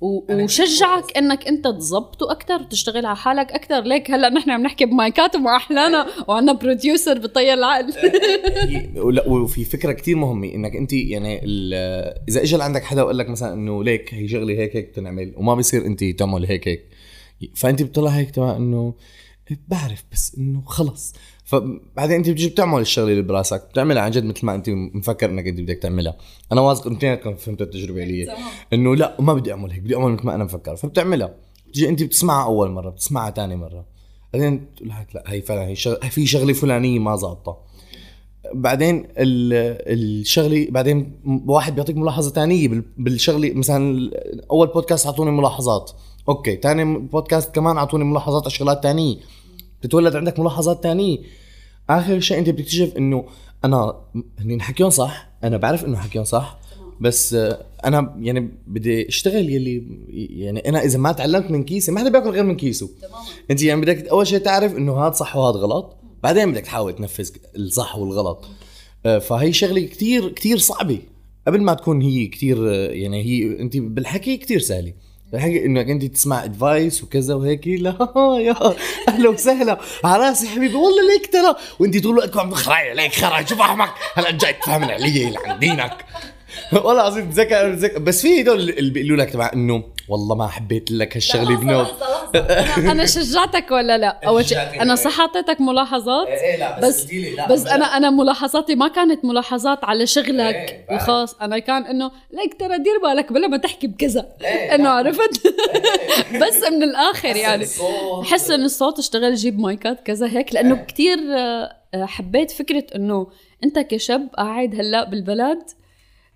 [0.00, 5.36] وشجعك إنك أنت تظبطه أكثر وتشتغل على حالك أكثر ليك هلأ نحن عم نحكي بمايكات
[5.36, 7.92] ومع احلانا وعندنا بروديوسر بطير العقل.
[9.32, 11.40] وفي فكرة كتير مهمة إنك أنت يعني
[12.28, 15.54] إذا اجى لعندك حدا وقال لك مثلا إنه ليك هي شغلي هيك هيك تنعمل وما
[15.54, 16.84] بصير أنت تعمل هيك هيك
[17.54, 18.94] فأنت بتطلع هيك تبع إنه
[19.68, 21.14] بعرف بس إنه خلص.
[21.46, 25.46] فبعدين انت بتجي بتعمل الشغلة اللي براسك بتعملها عن جد مثل ما انت مفكر انك
[25.46, 26.16] انت بدك تعملها.
[26.52, 28.36] أنا واثق اثنيناتكم فهمتوا التجربة اللي
[28.72, 31.34] إنه لا ما بدي أعمل هيك بدي أعمل مثل ما أنا مفكر فبتعملها.
[31.68, 33.84] بتجي انت بتسمعها أول مرة بتسمعها ثاني مرة.
[34.32, 37.58] بعدين تقول لك لا هي فعلا هي شغل في شغلة فلانية ما ظابطة.
[38.54, 43.52] بعدين الشغلة بعدين واحد بيعطيك ملاحظة ثانية بالشغلة.
[43.54, 44.10] مثلا
[44.50, 45.90] أول بودكاست أعطوني ملاحظات.
[46.28, 49.16] أوكي ثاني بودكاست كمان أعطوني ملاحظات على شغلات ثانية
[49.80, 51.18] بتتولد عندك ملاحظات تانية.
[51.90, 53.26] آخر شيء أنت بتكتشف إنه
[53.64, 53.94] أنا
[54.38, 56.58] هنين حكيهم صح؟ أنا بعرف إنه حكيهم صح
[57.00, 57.34] بس
[57.84, 59.86] أنا يعني بدي أشتغل يلي
[60.40, 62.88] يعني أنا إذا ما تعلمت من كيسي ما حدا بياكل غير من كيسة.
[63.02, 63.24] تماما.
[63.50, 67.30] أنت يعني بدك أول شيء تعرف إنه هذا صح وهذا غلط بعدين بدك تحاول تنفذ
[67.56, 68.44] الصح والغلط.
[69.06, 70.98] آه، فهي شغلة كتير كتير صعبة.
[71.46, 74.92] قبل ما تكون هي كتير يعني هي أنت بالحكي كتير سهلة.
[75.34, 77.94] الحقيقة إنك أنت تسمع ادفايس وكذا وهيك لا
[78.40, 78.54] يا
[79.08, 79.78] أهلا وسهلا.
[80.04, 81.54] على رأسي حبيبي والله ليك ترى.
[81.78, 85.92] وأنت طول الوقت عم تخرع عليك خرع شو فهمك هلا جاي تفهمنا علي عن دينك.
[86.72, 91.16] والله العظيم بتذكر بس في هدول اللي بيقولوا لك تبع إنه والله ما حبيت لك
[91.16, 91.86] هالشغلة بنوب.
[92.78, 97.04] أنا, أنا شجعتك ولا لا؟ أول شيء أنا صح اعطيتك ملاحظات؟ إيه, إيه، لا بس
[97.04, 100.54] بس, لا بس أنا أنا ملاحظاتي ما كانت ملاحظات على شغلك
[100.90, 101.34] إيه الخاص.
[101.34, 104.28] أنا كان إنه ليك ترى دير بالك بلا ما تحكي بكذا.
[104.40, 106.40] إيه إنه عرفت؟ إيه.
[106.46, 107.66] بس من الآخر يعني.
[108.24, 110.84] حس ان الصوت اشتغل جيب مايكات كذا هيك لأنه إيه.
[110.84, 113.26] كثير آه، حبيت فكرة إنه
[113.64, 115.62] أنت كشاب قاعد هلأ بالبلد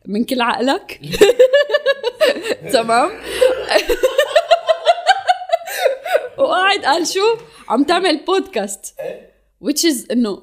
[0.06, 1.00] من كل عقلك.
[2.72, 3.10] تمام؟
[6.38, 7.36] وقاعد قال شو؟
[7.68, 8.94] عم تعمل بودكاست
[9.64, 10.42] which is إنه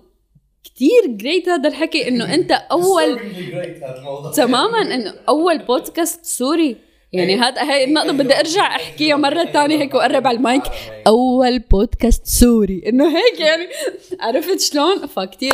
[0.64, 3.20] كتير جريت هذا الحكي إنه أنت أول
[4.36, 6.78] تماما إنه أول بودكاست سوري
[7.14, 10.64] يعني هذا هاي النقطة بدي أرجع أحكيها مرة ثانية هيك وأقرب على المايك.
[11.08, 13.68] أول بودكاست سوري إنه هيك يعني
[14.20, 15.54] عرفت شلون؟ فكتير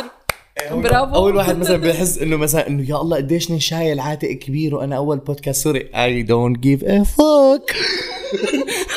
[0.70, 1.14] برافو.
[1.14, 5.18] أول واحد مثلا بيحس إنه مثلا إنه يا الله قديش شايل عاتق كبير وأنا أول
[5.18, 7.70] بودكاست سوري I don't give a fuck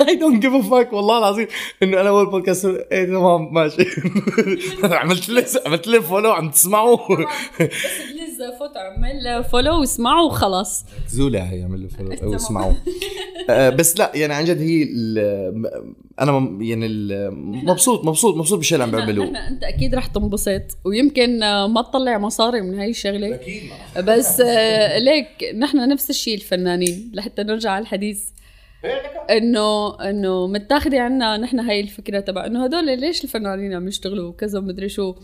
[0.08, 1.48] I don't give a fuck والله العظيم.
[1.84, 3.54] إنه أنا أول بودكاست سوري إيه تمام.
[3.54, 3.86] ماشي.
[4.84, 6.98] عملت لي عملت لي follow عم تسمعوا.
[8.38, 10.86] please فوت اعمل follow واسمعوا وخلاص.
[11.08, 12.74] زولة هي اعمل له follow واسمعوا
[13.50, 14.84] آه، بس لا يعني عن جد هي
[16.20, 16.88] أنا يعني
[17.66, 19.24] مبسوط مبسوط مبسوط بالشيء اللي عم بعمله.
[19.50, 23.36] أنت أكيد رح تنبسط ويمكن ما تطلع مصاري من هاي الشغلة.
[23.36, 23.64] أكيد.
[23.98, 28.24] بس آه، ليك نحن نفس الشيء الفنانين لحتى نرجع على الحديث.
[29.30, 34.60] إنه إنه متاخدة عنا نحن هاي الفكرة تبع إنه هدول ليش الفنانين عم يشتغلوا وكذا
[34.60, 35.16] ومدري شو.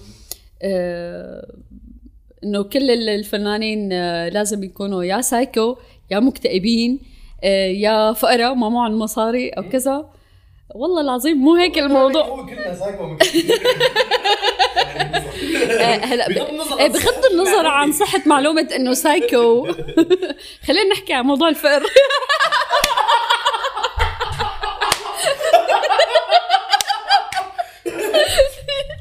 [0.61, 1.55] آه
[2.43, 5.77] إنه كل الفنانين آه لازم يكونوا يا سايكو
[6.11, 6.99] يا مكتئبين
[7.43, 10.09] آه يا فقراء ما معهم مصاري أو كذا.
[10.75, 12.21] والله العظيم مو هيك الموضوع.
[12.25, 13.03] هو كلنا سايكو
[16.03, 16.27] هلا
[16.79, 19.67] إيه، بغض النظر عن صحة معلومة إنه سايكو
[20.67, 21.83] خلينا نحكي عن موضوع الفقر.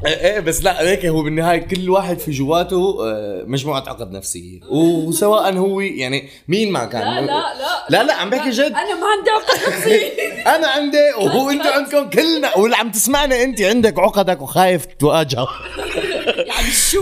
[0.07, 4.61] إيه بس لا هيك هو بالنهاية كل واحد في جواته آه، مجموعة عقد نفسية.
[4.71, 7.01] وسواء هو يعني مين ما كان.
[7.03, 7.87] لا لا لا.
[7.91, 8.61] لا لا عم بحكي جد.
[8.61, 10.13] أنا ما عندي عقد نفسيه
[10.57, 15.49] أنا عندي وهو أنتوا عندكم كلنا واللي عم تسمعنا انت عندك عقدك وخايف تواجهها
[16.51, 17.01] يعني شو؟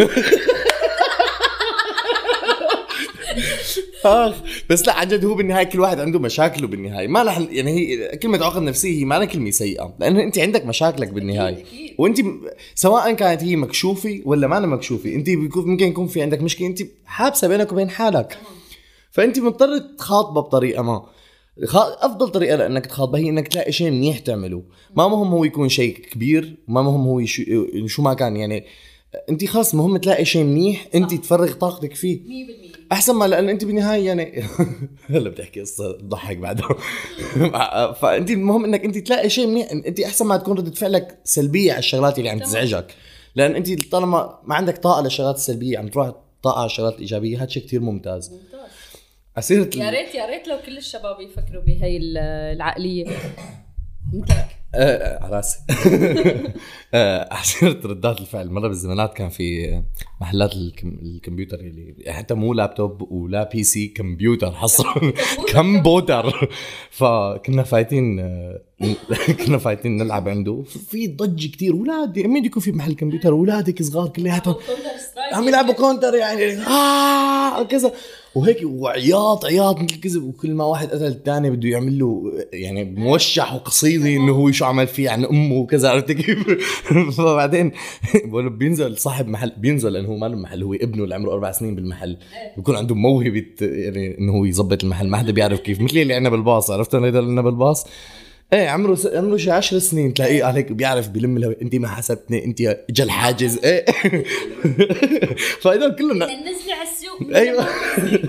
[4.05, 4.35] اخ
[4.71, 7.09] بس لا عن جد هو بالنهاية كل واحد عنده مشاكله بالنهاية.
[7.09, 11.09] ما رح يعني هي كلمة عقد نفسية هي ما كلمة سيئة لأنه أنت عندك مشاكلك
[11.09, 11.65] بالنهاية.
[11.99, 12.21] وأنت
[12.75, 17.49] سواء كانت هي مكشوفة ولا ما مكشوفة أنت ممكن يكون في عندك مشكلة أنت حابسة
[17.49, 18.39] بينك وبين حالك.
[19.11, 21.07] فأنت مضطر تخاطبه بطريقة ما.
[21.75, 24.63] أفضل طريقة لأنك تخاطبه هي إنك تلاقي شيء منيح تعمله.
[24.97, 27.25] ما مهم هو يكون شيء كبير ما مهم هو
[27.87, 28.65] شو ما كان يعني
[29.29, 32.21] انت خلص مهم تلاقي شيء منيح انت تفرغ طاقتك فيه.
[32.21, 34.45] 100% أحسن ما لأن انت بالنهاية يعني
[35.11, 36.69] هلا بتحكي قصة تضحك بعدها
[38.01, 41.79] فانت المهم إنك انت تلاقي شيء منيح انت أحسن ما تكون ردة فعلك سلبية على
[41.79, 42.95] الشغلات اللي عم تزعجك.
[43.35, 47.49] لأن انت طالما ما عندك طاقة للشغلات السلبية عم تروح طاقة على الشغلات الإيجابية هذا
[47.49, 48.31] شيء كثير ممتاز.
[48.31, 48.71] ممتاز.
[49.39, 53.07] أسيرة يا ريت يا ريت لو كل الشباب يفكروا بهي العقلية.
[54.15, 55.59] مثلك آه على راسي.
[57.39, 58.51] عشان ردات الفعل.
[58.51, 59.81] مرة بالزمانات كان في
[60.21, 64.53] محلات الكمبيوتر اللي حتى مو لابتوب ولا PC كمبيوتر.
[64.53, 65.13] حصرا
[65.49, 66.51] كمبيوتر
[66.99, 68.21] فكنا فايتين
[69.47, 70.63] كنا فايتين نلعب عنده.
[70.63, 74.55] في ضجة كثير أولاد مين يكون في محل كمبيوتر؟ اولادك صغار كلياتهم.
[75.33, 76.53] عم يلعبوا كونتر يعني.
[76.67, 77.93] آه كذا.
[78.35, 83.55] وهيك وعياط عياط مثل كذب وكل ما واحد قتل الثاني بده يعمل له يعني موشح
[83.55, 86.39] وقصيدة إنه هو شو عمل فيه عن أمه وكذا عرفت كيف؟
[87.17, 87.73] فبعدين
[88.35, 91.75] بينزل صاحب محل بينزل لأنه هو ما له محل هو ابنه اللي عمره أربع سنين
[91.75, 92.17] بالمحل.
[92.57, 96.31] بيكون عنده موهبة يعني إنه هو يظبط المحل ما حدا بيعرف كيف مثل اللي عندنا
[96.31, 97.87] بالباص عرفت؟ اللي عندنا بالباص.
[98.53, 99.07] إيه عمره س...
[99.07, 100.15] عمره شي 10 سنين.
[100.15, 103.59] تلاقيه عليك بيعرف بيلم الهواء انت ما حسبتني انت اجى حاجز.
[103.65, 103.85] إيه.
[105.63, 107.67] فهدول كلهم نزلي على السوق أيوه.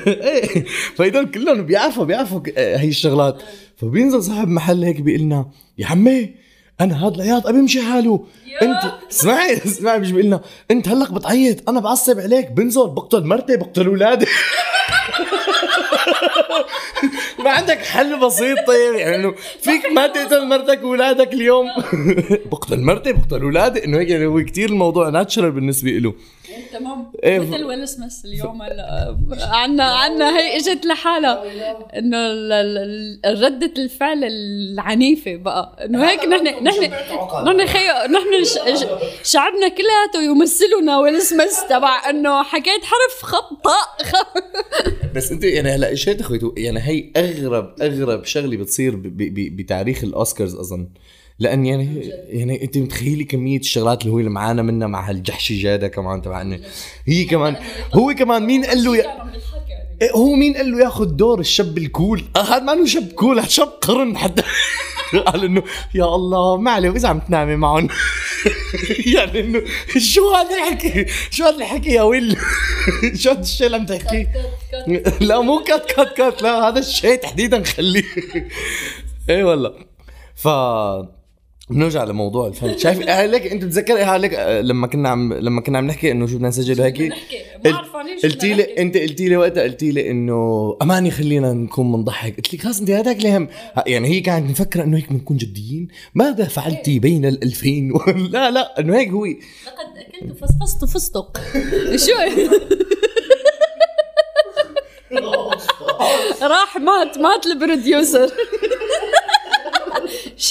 [0.27, 0.65] إيه.
[0.95, 3.41] فهدول كلهم بيعرفوا بيعرفوا هي الشغلات.
[3.77, 6.33] فبينزل صاحب محل هيك بيقول لنا يا عمي
[6.81, 8.25] أنا هذا العياط أبي يمشي حاله.
[8.61, 10.41] أنت اسمعي اسمعي مش بيقول لنا
[10.71, 14.25] أنت هلق بتعيط أنا بعصب عليك بنزل بقتل مرتي بقتل أولادي.
[17.43, 21.67] ما عندك حل بسيط طيب؟ يعني انه فيك ما تقتل مرتك واولادك اليوم.
[22.51, 26.13] بقتل مرتي بقتل اولادي إنه هيك يعني هو كثير الموضوع ناتشرال بالنسبة له
[26.73, 27.11] تمام.
[27.23, 31.43] إيه مثل ويل سميث اليوم هلا عنا عنا هي إجت لحالها.
[31.97, 32.17] إنه
[33.25, 35.85] ردة الفعل العنيفة بقى.
[35.85, 36.83] إنه هيك نحن نحن
[37.45, 38.43] نحن خي نحن
[39.23, 44.05] شعبنا كلياته يمثلنا ويل سميث تبع إنه حكيت حرف خطأ
[45.15, 49.01] بس انت يعني هلا اجيت أخوي يعني هي اغرب أغرب شغلة بتصير
[49.55, 50.87] بتاريخ الأوسكارز أظن.
[51.41, 55.87] لأن يعني يعني أنت متخيلي كمية الشغلات اللي هو اللي معانا منها مع هالجحش جادة
[55.87, 56.59] كمان تبعنا
[57.07, 57.55] هي كمان
[57.93, 59.05] هو كمان مين قال له يا
[60.01, 63.11] إيه هو مين قال له ياخذ دور الشاب ال cool؟ آه، هذا ما انه شاب
[63.11, 64.43] cool هذا شاب قرن حتى
[65.27, 65.63] قال إنه
[65.95, 67.87] يا الله ما عليه واذا عم تنامي معهم
[69.15, 69.61] يعني إنه
[69.97, 72.37] شو هذا الحكي؟ شو هذا الحكي يا ويل؟
[73.21, 74.31] شو هذا الشيء اللي عم تحكيه؟
[75.21, 78.03] لا مو cut cut cut لا هذا الشيء تحديدا خليه
[79.29, 79.73] اي والله
[80.35, 80.47] ف
[81.69, 82.77] بنرجع لموضوع الفن.
[82.77, 84.33] شايف هلك أنت بتذكر هلك
[84.63, 87.13] لما كنا عم لما كنا عم نحكي إنه شو بدنا نسجل هيك؟
[88.23, 92.61] قلتي لي أنت قلتي لي وقتها قلتي لي إنه أماني خلينا نكون بنضحك قلت لك
[92.61, 93.47] خلص أنت هذاك لهم
[93.87, 95.87] يعني هي كانت مفكرة إنه هيك بنكون جديين.
[96.15, 97.93] ماذا فعلتي بين الألفين؟
[98.33, 99.25] لا لا إنه هيك هو.
[99.25, 99.37] لقد
[99.97, 101.37] أكلت فصفصت فستق.
[101.95, 102.11] شو؟
[106.41, 108.31] راح مات مات البروديوسر.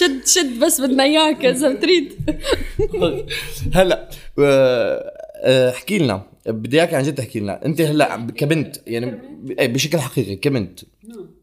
[0.01, 2.13] شد شد بس بدنا إياك إذا بتريد.
[3.75, 6.23] هلا آه، احكي لنا.
[6.47, 7.67] بدي إياك عن جد تحكي لنا.
[7.67, 9.19] أنت هلا كبنت يعني
[9.59, 10.81] إيه، بشكل حقيقي كبنت.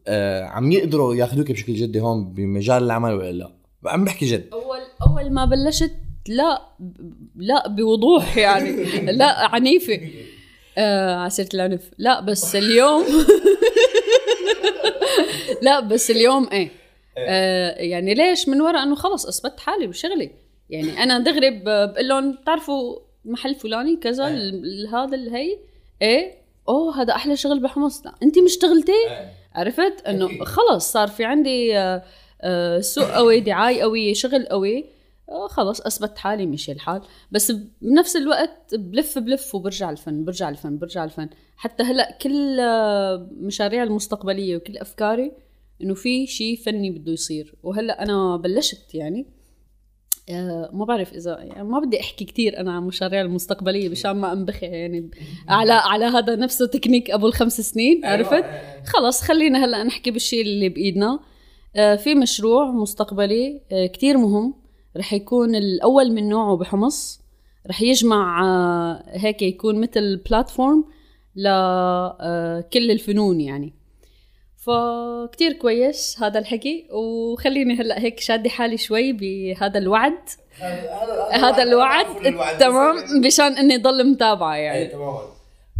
[0.06, 3.52] آه، عم يقدروا ياخذوك بشكل جدي هون بمجال العمل ولا لا؟
[3.86, 4.48] عم بحكي جد.
[4.52, 5.92] اول أول ما بلشت
[6.28, 6.62] لا
[7.36, 8.84] لا بوضوح يعني.
[9.12, 10.00] لا عنيفة.
[10.78, 11.90] آه عسيرة العنف.
[11.98, 13.04] لا بس اليوم
[15.62, 16.70] لا بس اليوم إيه
[17.18, 20.30] آه يعني ليش من وراء إنه خلص أثبت حالي بشغلي.
[20.70, 24.24] يعني أنا دغري بقول لهم بتعرفوا محل فلاني كذا
[24.92, 25.58] هذا الهي
[26.02, 26.38] إيه.
[26.68, 28.06] أوه هذا أحلى شغل بحمص.
[28.06, 28.92] لا أنت مش اشتغلتي
[29.54, 32.02] عرفت؟ إنه خلص صار في عندي آه
[32.42, 34.84] آه سوق قوي دعاية قوية شغل قوي.
[35.28, 37.02] آه خلص أثبت حالي مشي الحال.
[37.32, 37.52] بس
[37.82, 41.28] بنفس الوقت بلف بلف وبرجع الفن برجع الفن برجع الفن.
[41.56, 45.32] حتى هلأ كل آه مشاريع المستقبلية وكل أفكاري
[45.82, 47.54] إنه في شيء فني بده يصير.
[47.62, 49.26] وهلأ أنا بلشت يعني
[50.30, 54.32] آه ما بعرف إذا يعني ما بدي أحكي كثير أنا عن مشاريع المستقبلية مشان ما
[54.32, 55.10] أنبخي يعني
[55.48, 58.84] على على هذا نفسه تكنيك أبو الخمس سنين أيوة، عرفت؟ أيوة، أيوة.
[58.84, 61.20] خلص خلينا هلأ نحكي بالشيء اللي بإيدنا.
[61.76, 64.54] آه في مشروع مستقبلي آه كثير مهم.
[64.96, 67.20] رح يكون الأول من نوعه بحمص.
[67.66, 70.84] رح يجمع آه هيك يكون مثل بلاتفورم
[71.36, 73.77] لكل آه، الفنون يعني.
[74.68, 80.18] فكتير كويس هذا الحكي وخليني هلأ هيك شادي حالي شوي بهذا الوعد.
[81.32, 82.06] هذا الوعد
[82.60, 82.96] تمام؟
[83.26, 84.86] مشان إني ضل متابعة يعني.
[84.86, 85.20] تماما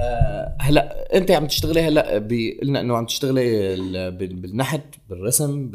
[0.00, 2.18] آه هلأ أنت عم تشتغلي هلأ
[2.62, 3.76] قلنا إنه عم تشتغلي
[4.10, 5.70] بالنحت بالرسم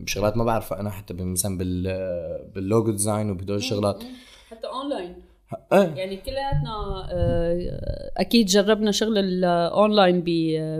[0.00, 1.58] بشغلات ما بعرفها أنا حتى مثلا
[2.54, 4.04] بال logo design وبهدول الشغلات
[4.50, 5.14] حتى أونلاين.
[5.72, 5.94] أه.
[5.96, 10.20] يعني كلياتنا آه، أكيد جربنا شغل الاونلاين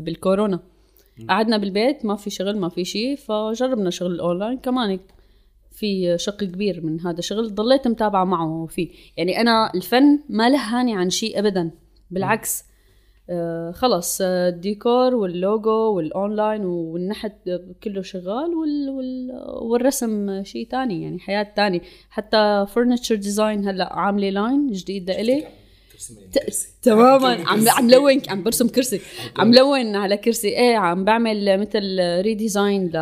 [0.01, 0.61] بالكورونا.
[1.29, 4.59] قعدنا بالبيت ما في شغل ما في شيء فجربنا شغل الأونلاين.
[4.59, 4.99] كمان
[5.73, 8.89] في شق كبير من هذا الشغل ضليت متابعة معه فيه.
[9.17, 11.71] يعني أنا الفن ما لهاني عن شيء أبدا.
[12.11, 12.65] بالعكس
[13.31, 17.51] آه خلص آه، الديكور وال logo وال online والنحت
[17.85, 19.31] كله شغال وال وال
[19.63, 21.83] والرسم شيء تاني يعني حياة تاني.
[22.11, 25.45] حتى furniture design هلأ عاملة line جديد لإلي
[26.83, 27.49] تماما.
[27.49, 29.01] عم عم لون عم برسم كرسي.
[29.37, 30.49] عم لون على كرسي.
[30.49, 32.97] إيه عم بعمل مثل redesign ل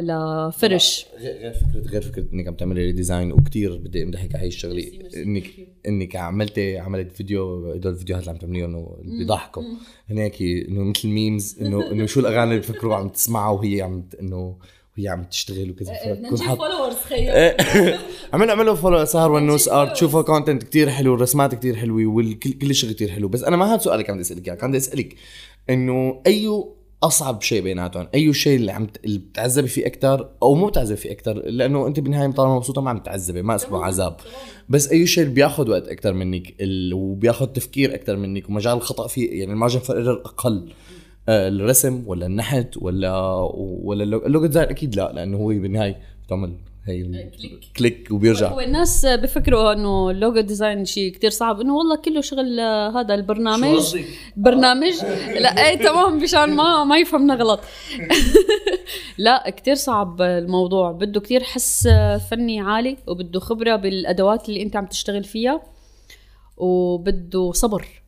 [0.00, 4.84] لفرش غير فكره غير فكرة إنك عم تعملي redesign وكثير بدي امدحك على هي الشغلة.
[5.16, 5.44] انك
[5.88, 9.62] إنك عملتي عملت فيديو هدول الفيديوهات اللي عم تعمليهم بيضحكوا
[10.10, 14.56] هناك إنه مثل memes انه إنه شو الأغاني اللي بفكروا عم تسمعها وهي عم إنه
[14.98, 15.92] وهي عم تشتغل وكذا.
[16.32, 17.54] نجيب followers خيو
[18.32, 22.74] عملنا عملوا follow سهر ونوس art شوفوا content كثير حلو الرسمات كثير حلوة وكل كل
[22.74, 23.28] شيء كثير حلو.
[23.28, 25.14] بس أنا ما هذا سؤالك عم بدي أسألك إياه كان بدي أسألك
[25.70, 26.64] إنه أي
[27.02, 31.12] أصعب شيء بيناتهم؟ أي شيء اللي عم اللي بتعذبي فيه أكثر أو مو بتعذبي فيه
[31.12, 34.16] أكثر لأنه أنت بالنهاية طالما مبسوطة ما عم تعذبي ما اسمه عذاب.
[34.68, 36.54] بس أي شيء بياخذ وقت أكثر منك
[36.92, 40.72] وبياخذ تفكير أكثر منك ومجال الخطأ فيه يعني ال margin for أقل.
[41.28, 43.34] الرسم ولا النحت ولا
[43.82, 46.56] ولا ال logo design أكيد لا لأنه هو بالنهاية بتعمل
[46.86, 48.48] هي click, click وبيرجع.
[48.48, 53.00] هو الناس بفكروا إنه ال logo design شيء كتير صعب إنه والله كله شغل آه،
[53.00, 53.96] هذا البرنامج.
[54.36, 54.92] برنامج؟
[55.40, 57.60] لا اي تمام مشان ما ما يفهمنا غلط.
[59.18, 60.92] لا كتير صعب الموضوع.
[60.92, 61.88] بده كتير حس
[62.30, 65.60] فني عالي وبده خبرة بالأدوات اللي أنت عم تشتغل فيها
[66.56, 68.03] وبده صبر.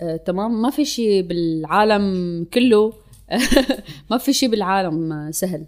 [0.00, 0.62] آه، تمام.
[0.62, 2.92] ما في شيء بالعالم كله.
[4.10, 5.66] ما في شيء بالعالم سهل.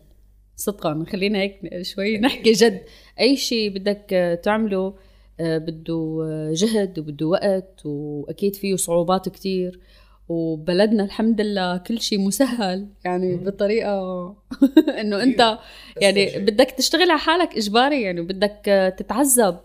[0.56, 2.82] صدقا خلينا هيك شوي نحكي جد.
[3.20, 4.94] أي شيء بدك تعمله
[5.40, 9.80] آه، بده جهد وبده وقت وأكيد فيه صعوبات كتير.
[10.28, 14.28] وبلدنا الحمد لله كل شيء مسهل يعني بطريقة
[15.00, 15.58] إنه أنت
[16.00, 19.56] يعني بدك تشتغل على حالك إجباري يعني بدك تتعذب.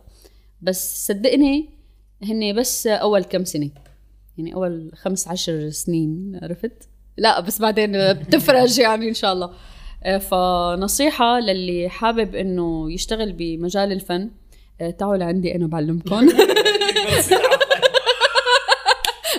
[0.61, 1.69] بس صدقني
[2.23, 3.69] هن بس أول كم سنة.
[4.37, 9.51] يعني أول خمس عشر سنين عرفت؟ لا بس بعدين بتفرج يعني إن شاء الله.
[10.03, 14.29] آه، فنصيحة للي حابب إنه يشتغل بمجال الفن
[14.81, 16.29] آه، تعالوا لعندي أنا بعلمكم.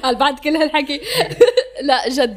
[0.03, 1.01] قال بعد كل هالحكي.
[1.88, 2.36] لا جد.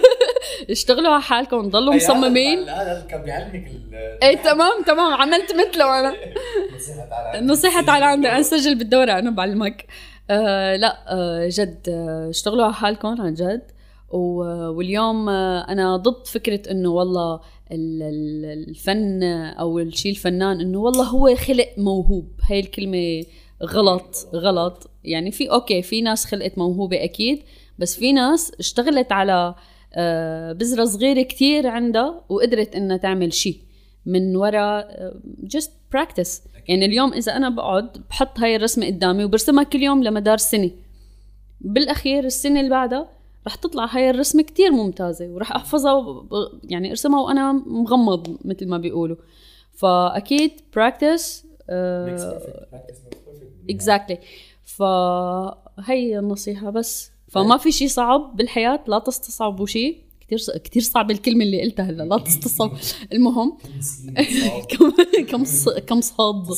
[0.70, 2.58] اشتغلوا على حالكم ضلوا مصممين.
[2.58, 3.70] لا لا كان بيعلمك
[4.22, 6.16] إيه تمام تمام عملت مثله أنا.
[7.40, 9.86] نصيحة تعال عندي أنا سجل بالدورة أنا بعلمك.
[10.30, 13.62] آه لا آه جد آه اشتغلوا على حالكم عن جد.
[14.10, 17.34] و- واليوم آه أنا ضد فكرة إنه والله
[17.72, 19.22] ال- ال- الفن
[19.60, 22.28] أو الشيء الفنان إنه والله هو خلق موهوب.
[22.50, 23.24] هاي الكلمة
[23.64, 24.90] غلط غلط.
[25.04, 27.42] يعني في أوكي في ناس خلقت موهوبة أكيد
[27.78, 29.54] بس في ناس اشتغلت على
[29.94, 33.58] آه، بذرة صغيرة كتير عندها وقدرت إنها تعمل شيء
[34.06, 35.12] من وراء
[35.42, 40.36] just practice يعني اليوم إذا أنا بقعد بحط هاي الرسمة قدامي وبرسمها كل يوم لمدار
[40.36, 40.70] سنة.
[41.60, 43.08] بالأخير السنة اللي بعدها
[43.46, 48.78] رح تطلع هاي الرسمة كتير ممتازة ورح أحفظها وب- يعني أرسمها وأنا مغمض مثل ما
[48.78, 49.16] بيقولوا.
[49.74, 51.46] فأكيد practice
[53.70, 54.18] اكزاكتلي
[54.64, 57.10] فهي النصيحة بس.
[57.28, 59.98] فما في شيء صعب بالحياة لا تستصعبوا شيء
[60.30, 62.72] كثير كثير صعب الكلمة اللي قلتها هلا لا تستصعب.
[63.12, 63.58] المهم
[64.70, 64.92] كم
[65.30, 66.46] كم ص- كم صاد.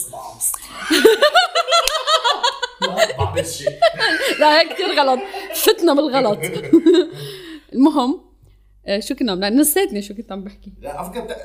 [4.41, 5.21] لا هيك كثير غلط.
[5.55, 6.39] فتنا بالغلط.
[7.75, 8.21] المهم
[8.87, 10.73] آه، شو كنا عم- نسيتني شو كنت عم بحكي.
[10.81, 11.37] لا على فكرة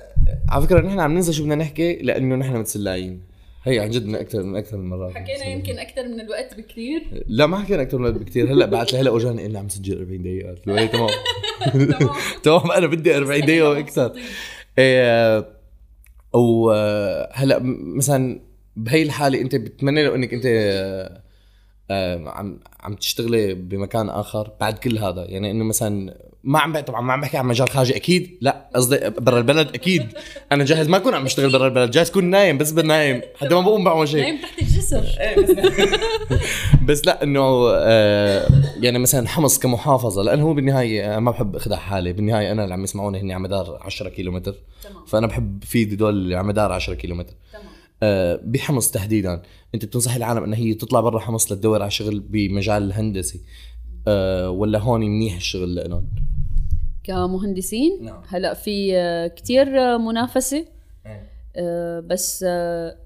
[0.49, 3.21] على فكرة نحن عم ننسى شو بدنا نحكي لأنه نحن متسلايين
[3.63, 7.23] هي عن جد من أكثر من أكثر من مرات حكينا يمكن أكثر من الوقت بكثير
[7.27, 9.97] لا ما حكينا أكثر من هيك بكثير هلأ بعت لي هلأ اجاني إني عم سجل
[9.97, 10.49] 40 دقيقة.
[10.49, 11.09] قلت له إيه، تمام.
[12.43, 12.71] تمام.
[12.77, 14.13] أنا بدي 40 دقيقة وأكثر.
[14.77, 15.53] إيه
[16.33, 17.59] وهلا
[17.97, 18.41] مثلا
[18.75, 21.23] بهي الحالة أنت بتتمنى لو إنك أنت آه،
[21.91, 25.25] آه، عم عم تشتغلي بمكان آخر بعد كل هذا.
[25.25, 28.37] يعني إنه مثلا ما عم طبعا ما عم بحكي عن مجال خارجي أكيد.
[28.41, 30.07] لا قصدي برا البلد أكيد.
[30.51, 33.61] أنا جاهز ما اكون عم بشتغل برا البلد جاهز اكون نايم بس بنايم حتى ما
[33.61, 34.21] بقوم بعمل شيء.
[34.21, 35.05] نايم تحت الجسر.
[36.87, 38.47] بس لا إنه آه
[38.81, 42.13] يعني مثلا حمص كمحافظة لأنه هو بالنهاية آه، ما بحب اخدع حالي.
[42.13, 44.55] بالنهاية أنا اللي عم يسمعوني هني على مدار 10 كيلومتر.
[44.83, 45.05] تمام.
[45.05, 47.33] فأنا بحب في دول اللي على مدار 10 كيلومتر.
[47.53, 47.65] تمام.
[48.03, 49.41] آه بحمص تحديدا.
[49.75, 53.41] أنت بتنصحي العالم انها هي تطلع برا حمص لتدور على شغل بمجال الهندسي
[54.07, 56.05] آه ولا هون منيح الشغل لهم
[57.03, 58.05] كمهندسين.
[58.05, 58.21] نعم.
[58.27, 60.65] هلا في آه، كتير آه، منافسة.
[61.55, 62.97] آه، بس آه،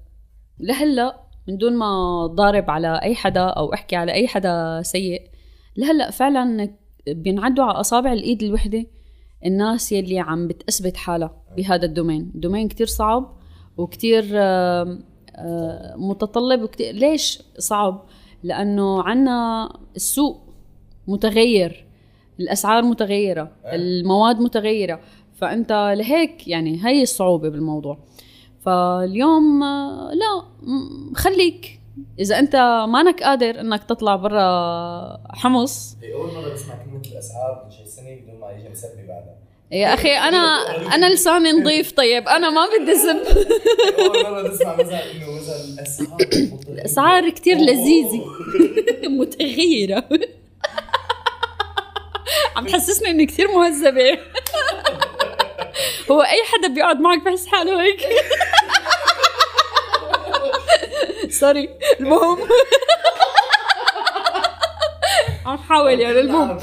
[0.60, 5.22] لهلا من دون ما ضارب على أي حدا أو أحكي على أي حدا سيء
[5.76, 6.70] لهلا فعلا
[7.08, 8.86] بينعدوا على أصابع الإيد الوحدة
[9.46, 12.32] الناس يلي عم بتثبت حالها بهذا الدومين.
[12.34, 13.38] دومين كتير صعب
[13.76, 14.24] وكتير
[15.96, 16.94] متطلب وكتير.
[16.94, 18.06] ليش صعب؟
[18.42, 20.54] لأنه عنا السوق
[21.08, 21.87] متغير.
[22.40, 25.00] الأسعار متغيرة المواد متغيرة.
[25.34, 27.98] فأنت لهيك يعني هي الصعوبة بالموضوع.
[28.60, 29.64] فاليوم
[30.12, 30.42] لا
[31.16, 31.80] خليك.
[32.18, 32.56] إذا أنت
[32.88, 34.42] مانك قادر إنك تطلع برا
[35.34, 39.34] حمص هي أول مرة بسمع كلمة الأسعار من شي سنة بدون ما يجي مسبي بعدها.
[39.72, 40.38] يا أخي أنا
[40.94, 43.22] أنا لساني نظيف طيب أنا ما بدي سب
[43.98, 46.14] أول مرة بسمع مثلا إنه مثلا الأسعار
[46.72, 48.24] الأسعار كتير لذيذة.
[49.20, 50.08] متغيرة.
[52.56, 54.18] عم تحسسني إني كثير مهذبة.
[56.10, 58.00] هو أي حدا بيقعد معك بحس حاله هيك.
[61.30, 61.68] sorry
[62.00, 62.38] المهم.
[65.46, 66.58] عم حاول يعني المهم.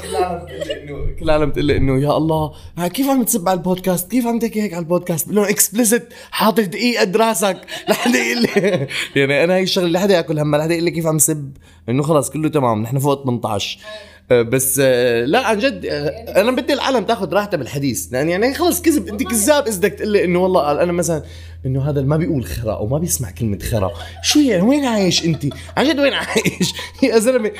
[1.18, 2.52] كل العالم بتقول لي انه يا الله
[2.92, 6.60] كيف عم تسب على البودكاست؟ كيف عم تحكي هيك على البودكاست؟ بقول لهم explicit حاطط
[6.60, 7.56] دقيقة دراسك.
[7.88, 8.86] لحدا يقول لي.
[9.16, 11.56] يعني أنا هي الشغلة لحدا ياكل همها لحدا يقول لي كيف عم سب
[11.88, 16.50] إنه خلص كله تمام نحن فوق 18 آه، بس آه، لا عن جد آه، أنا
[16.50, 18.12] بدي العالم تاخذ راحتها بالحديث.
[18.12, 21.22] لأن يعني خلص كذب أنت كذاب إذا بدك تقول لي إنه والله قال أنا مثلا
[21.66, 23.90] إنه هذا ما بيقول خرا أو ما بيسمع كلمة خرا.
[24.22, 25.46] شو يعني؟ وين عايش أنت؟
[25.76, 27.52] عن جد وين عايش؟ يا زلمة.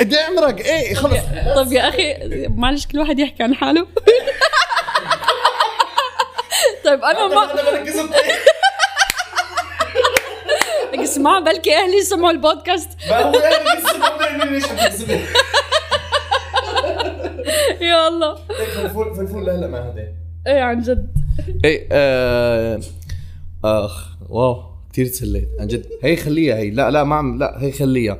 [0.00, 1.18] قد إيه عمرك؟ إيه خلص.
[1.56, 2.14] طيب يا أخي
[2.48, 3.86] معلش كل واحد يحكي عن حاله.
[6.84, 7.46] طيب أنا ما
[11.04, 12.90] اسمع بلكي أهلي سمعوا البودكاست.
[13.10, 13.32] ما هو
[14.50, 14.64] ليش
[17.80, 18.34] يا الله.
[18.74, 20.08] فلفول فلفول لا لا ما هذا
[20.46, 21.08] إيه عن جد.
[21.64, 22.80] إيه آه
[23.64, 25.86] أخ واو كثير تسليت عن جد.
[26.02, 28.18] هي خليها هي لا لا ما عم لا هي خليها آه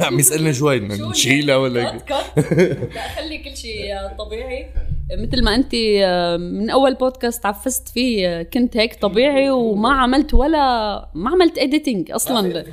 [0.00, 2.12] عم يسألنا شوي نشيلها ولا كت كت
[2.94, 4.66] لا خلي كل شيء طبيعي.
[5.22, 5.74] مثل ما انت
[6.40, 10.58] من أول بودكاست عفست فيه كنت هيك طبيعي وما عملت ولا
[11.14, 12.64] ما عملت editing أصلا.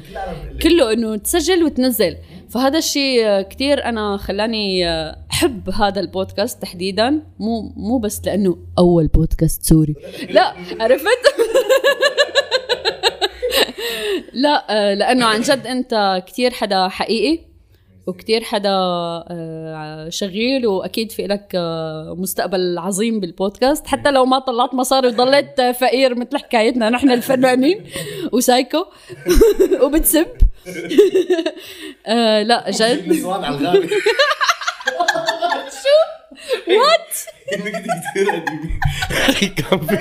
[0.61, 2.17] كله إنه تسجل وتنزل.
[2.49, 4.85] فهذا الشيء كتير أنا خلاني
[5.31, 7.21] أحب هذا البودكاست تحديدا.
[7.39, 9.95] مو مو بس لأنه أول بودكاست سوري.
[10.29, 11.05] لا عرفت؟
[14.33, 17.39] لا لأنه عن جد أنت كتير حدا حقيقي
[18.07, 23.87] وكتير حدا آه، شغيل وأكيد في لك آه، مستقبل عظيم بالبودكاست.
[23.87, 27.83] حتى لو ما طلعت مصاري وضليت فقير مثل حكايتنا نحن الفنانين
[28.31, 28.85] وسايكو
[29.83, 30.27] وبتسب.
[32.07, 33.13] آه، لا جد.
[36.67, 37.17] وات
[39.57, 39.97] كان في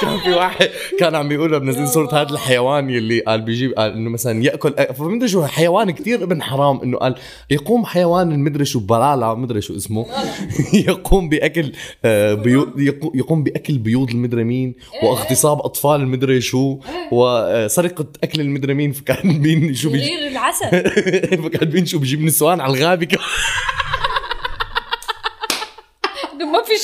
[0.00, 4.10] كان في واحد كان عم بيقول منزلين صورة هذا الحيوان يلي قال بيجيب قال إنه
[4.10, 7.14] مثلا يأكل فمدري شو؟ حيوان كتير ابن حرام إنه قال
[7.50, 10.06] يقوم حيوان المدري شو بلالا مدري شو اسمه
[10.88, 11.72] يقوم بأكل
[12.04, 12.34] آه،
[12.76, 16.78] يقو- يقوم بأكل بيوض المدري مين واغتصاب أطفال المدري شو
[17.12, 20.70] وسرقة أكل المدري مين فكان مين شو بيجي غير العسل.
[21.44, 23.18] فكان مين شو بيجيب نسوان على في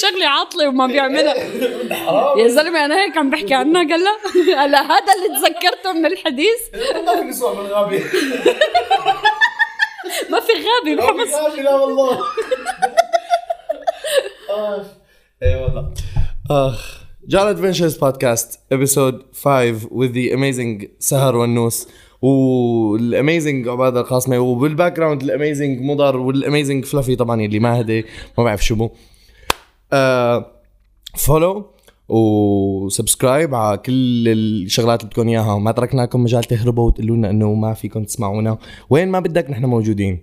[0.00, 1.34] شغله عاطله وما بيعملها.
[2.38, 4.14] يا زلمة أنا هيك عم بحكي عنها قال لا.
[4.64, 6.60] هلا هذا اللي تذكرته من الحديث.
[7.06, 7.98] ما في نسوان بالغابة
[10.30, 11.26] ما في غابه محمد
[11.64, 12.18] لا والله.
[14.50, 14.86] اخ
[15.42, 15.94] اي والله.
[16.50, 21.88] اخ جال ادفنتشرز بودكاست ابيسود 5 with the amazing سهر والنوس.
[22.22, 28.04] والاميزنج عبادة القاسمة وبالباك جراوند الاميزنج مضر والاميزنج فلافي طبعا اللي ما هدي
[28.38, 28.90] ما بعرف شو بو
[31.16, 31.70] فولو
[32.08, 35.52] وسبسكرايب على كل الشغلات اللي بدكم إياها.
[35.52, 38.58] وما تركناكم مجال تهربوا وتقولوا لنا إنه ما فيكم تسمعونا.
[38.90, 40.22] وين ما بدك نحن موجودين.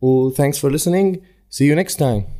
[0.00, 1.16] و thanks for listening.
[1.50, 2.35] See you next time.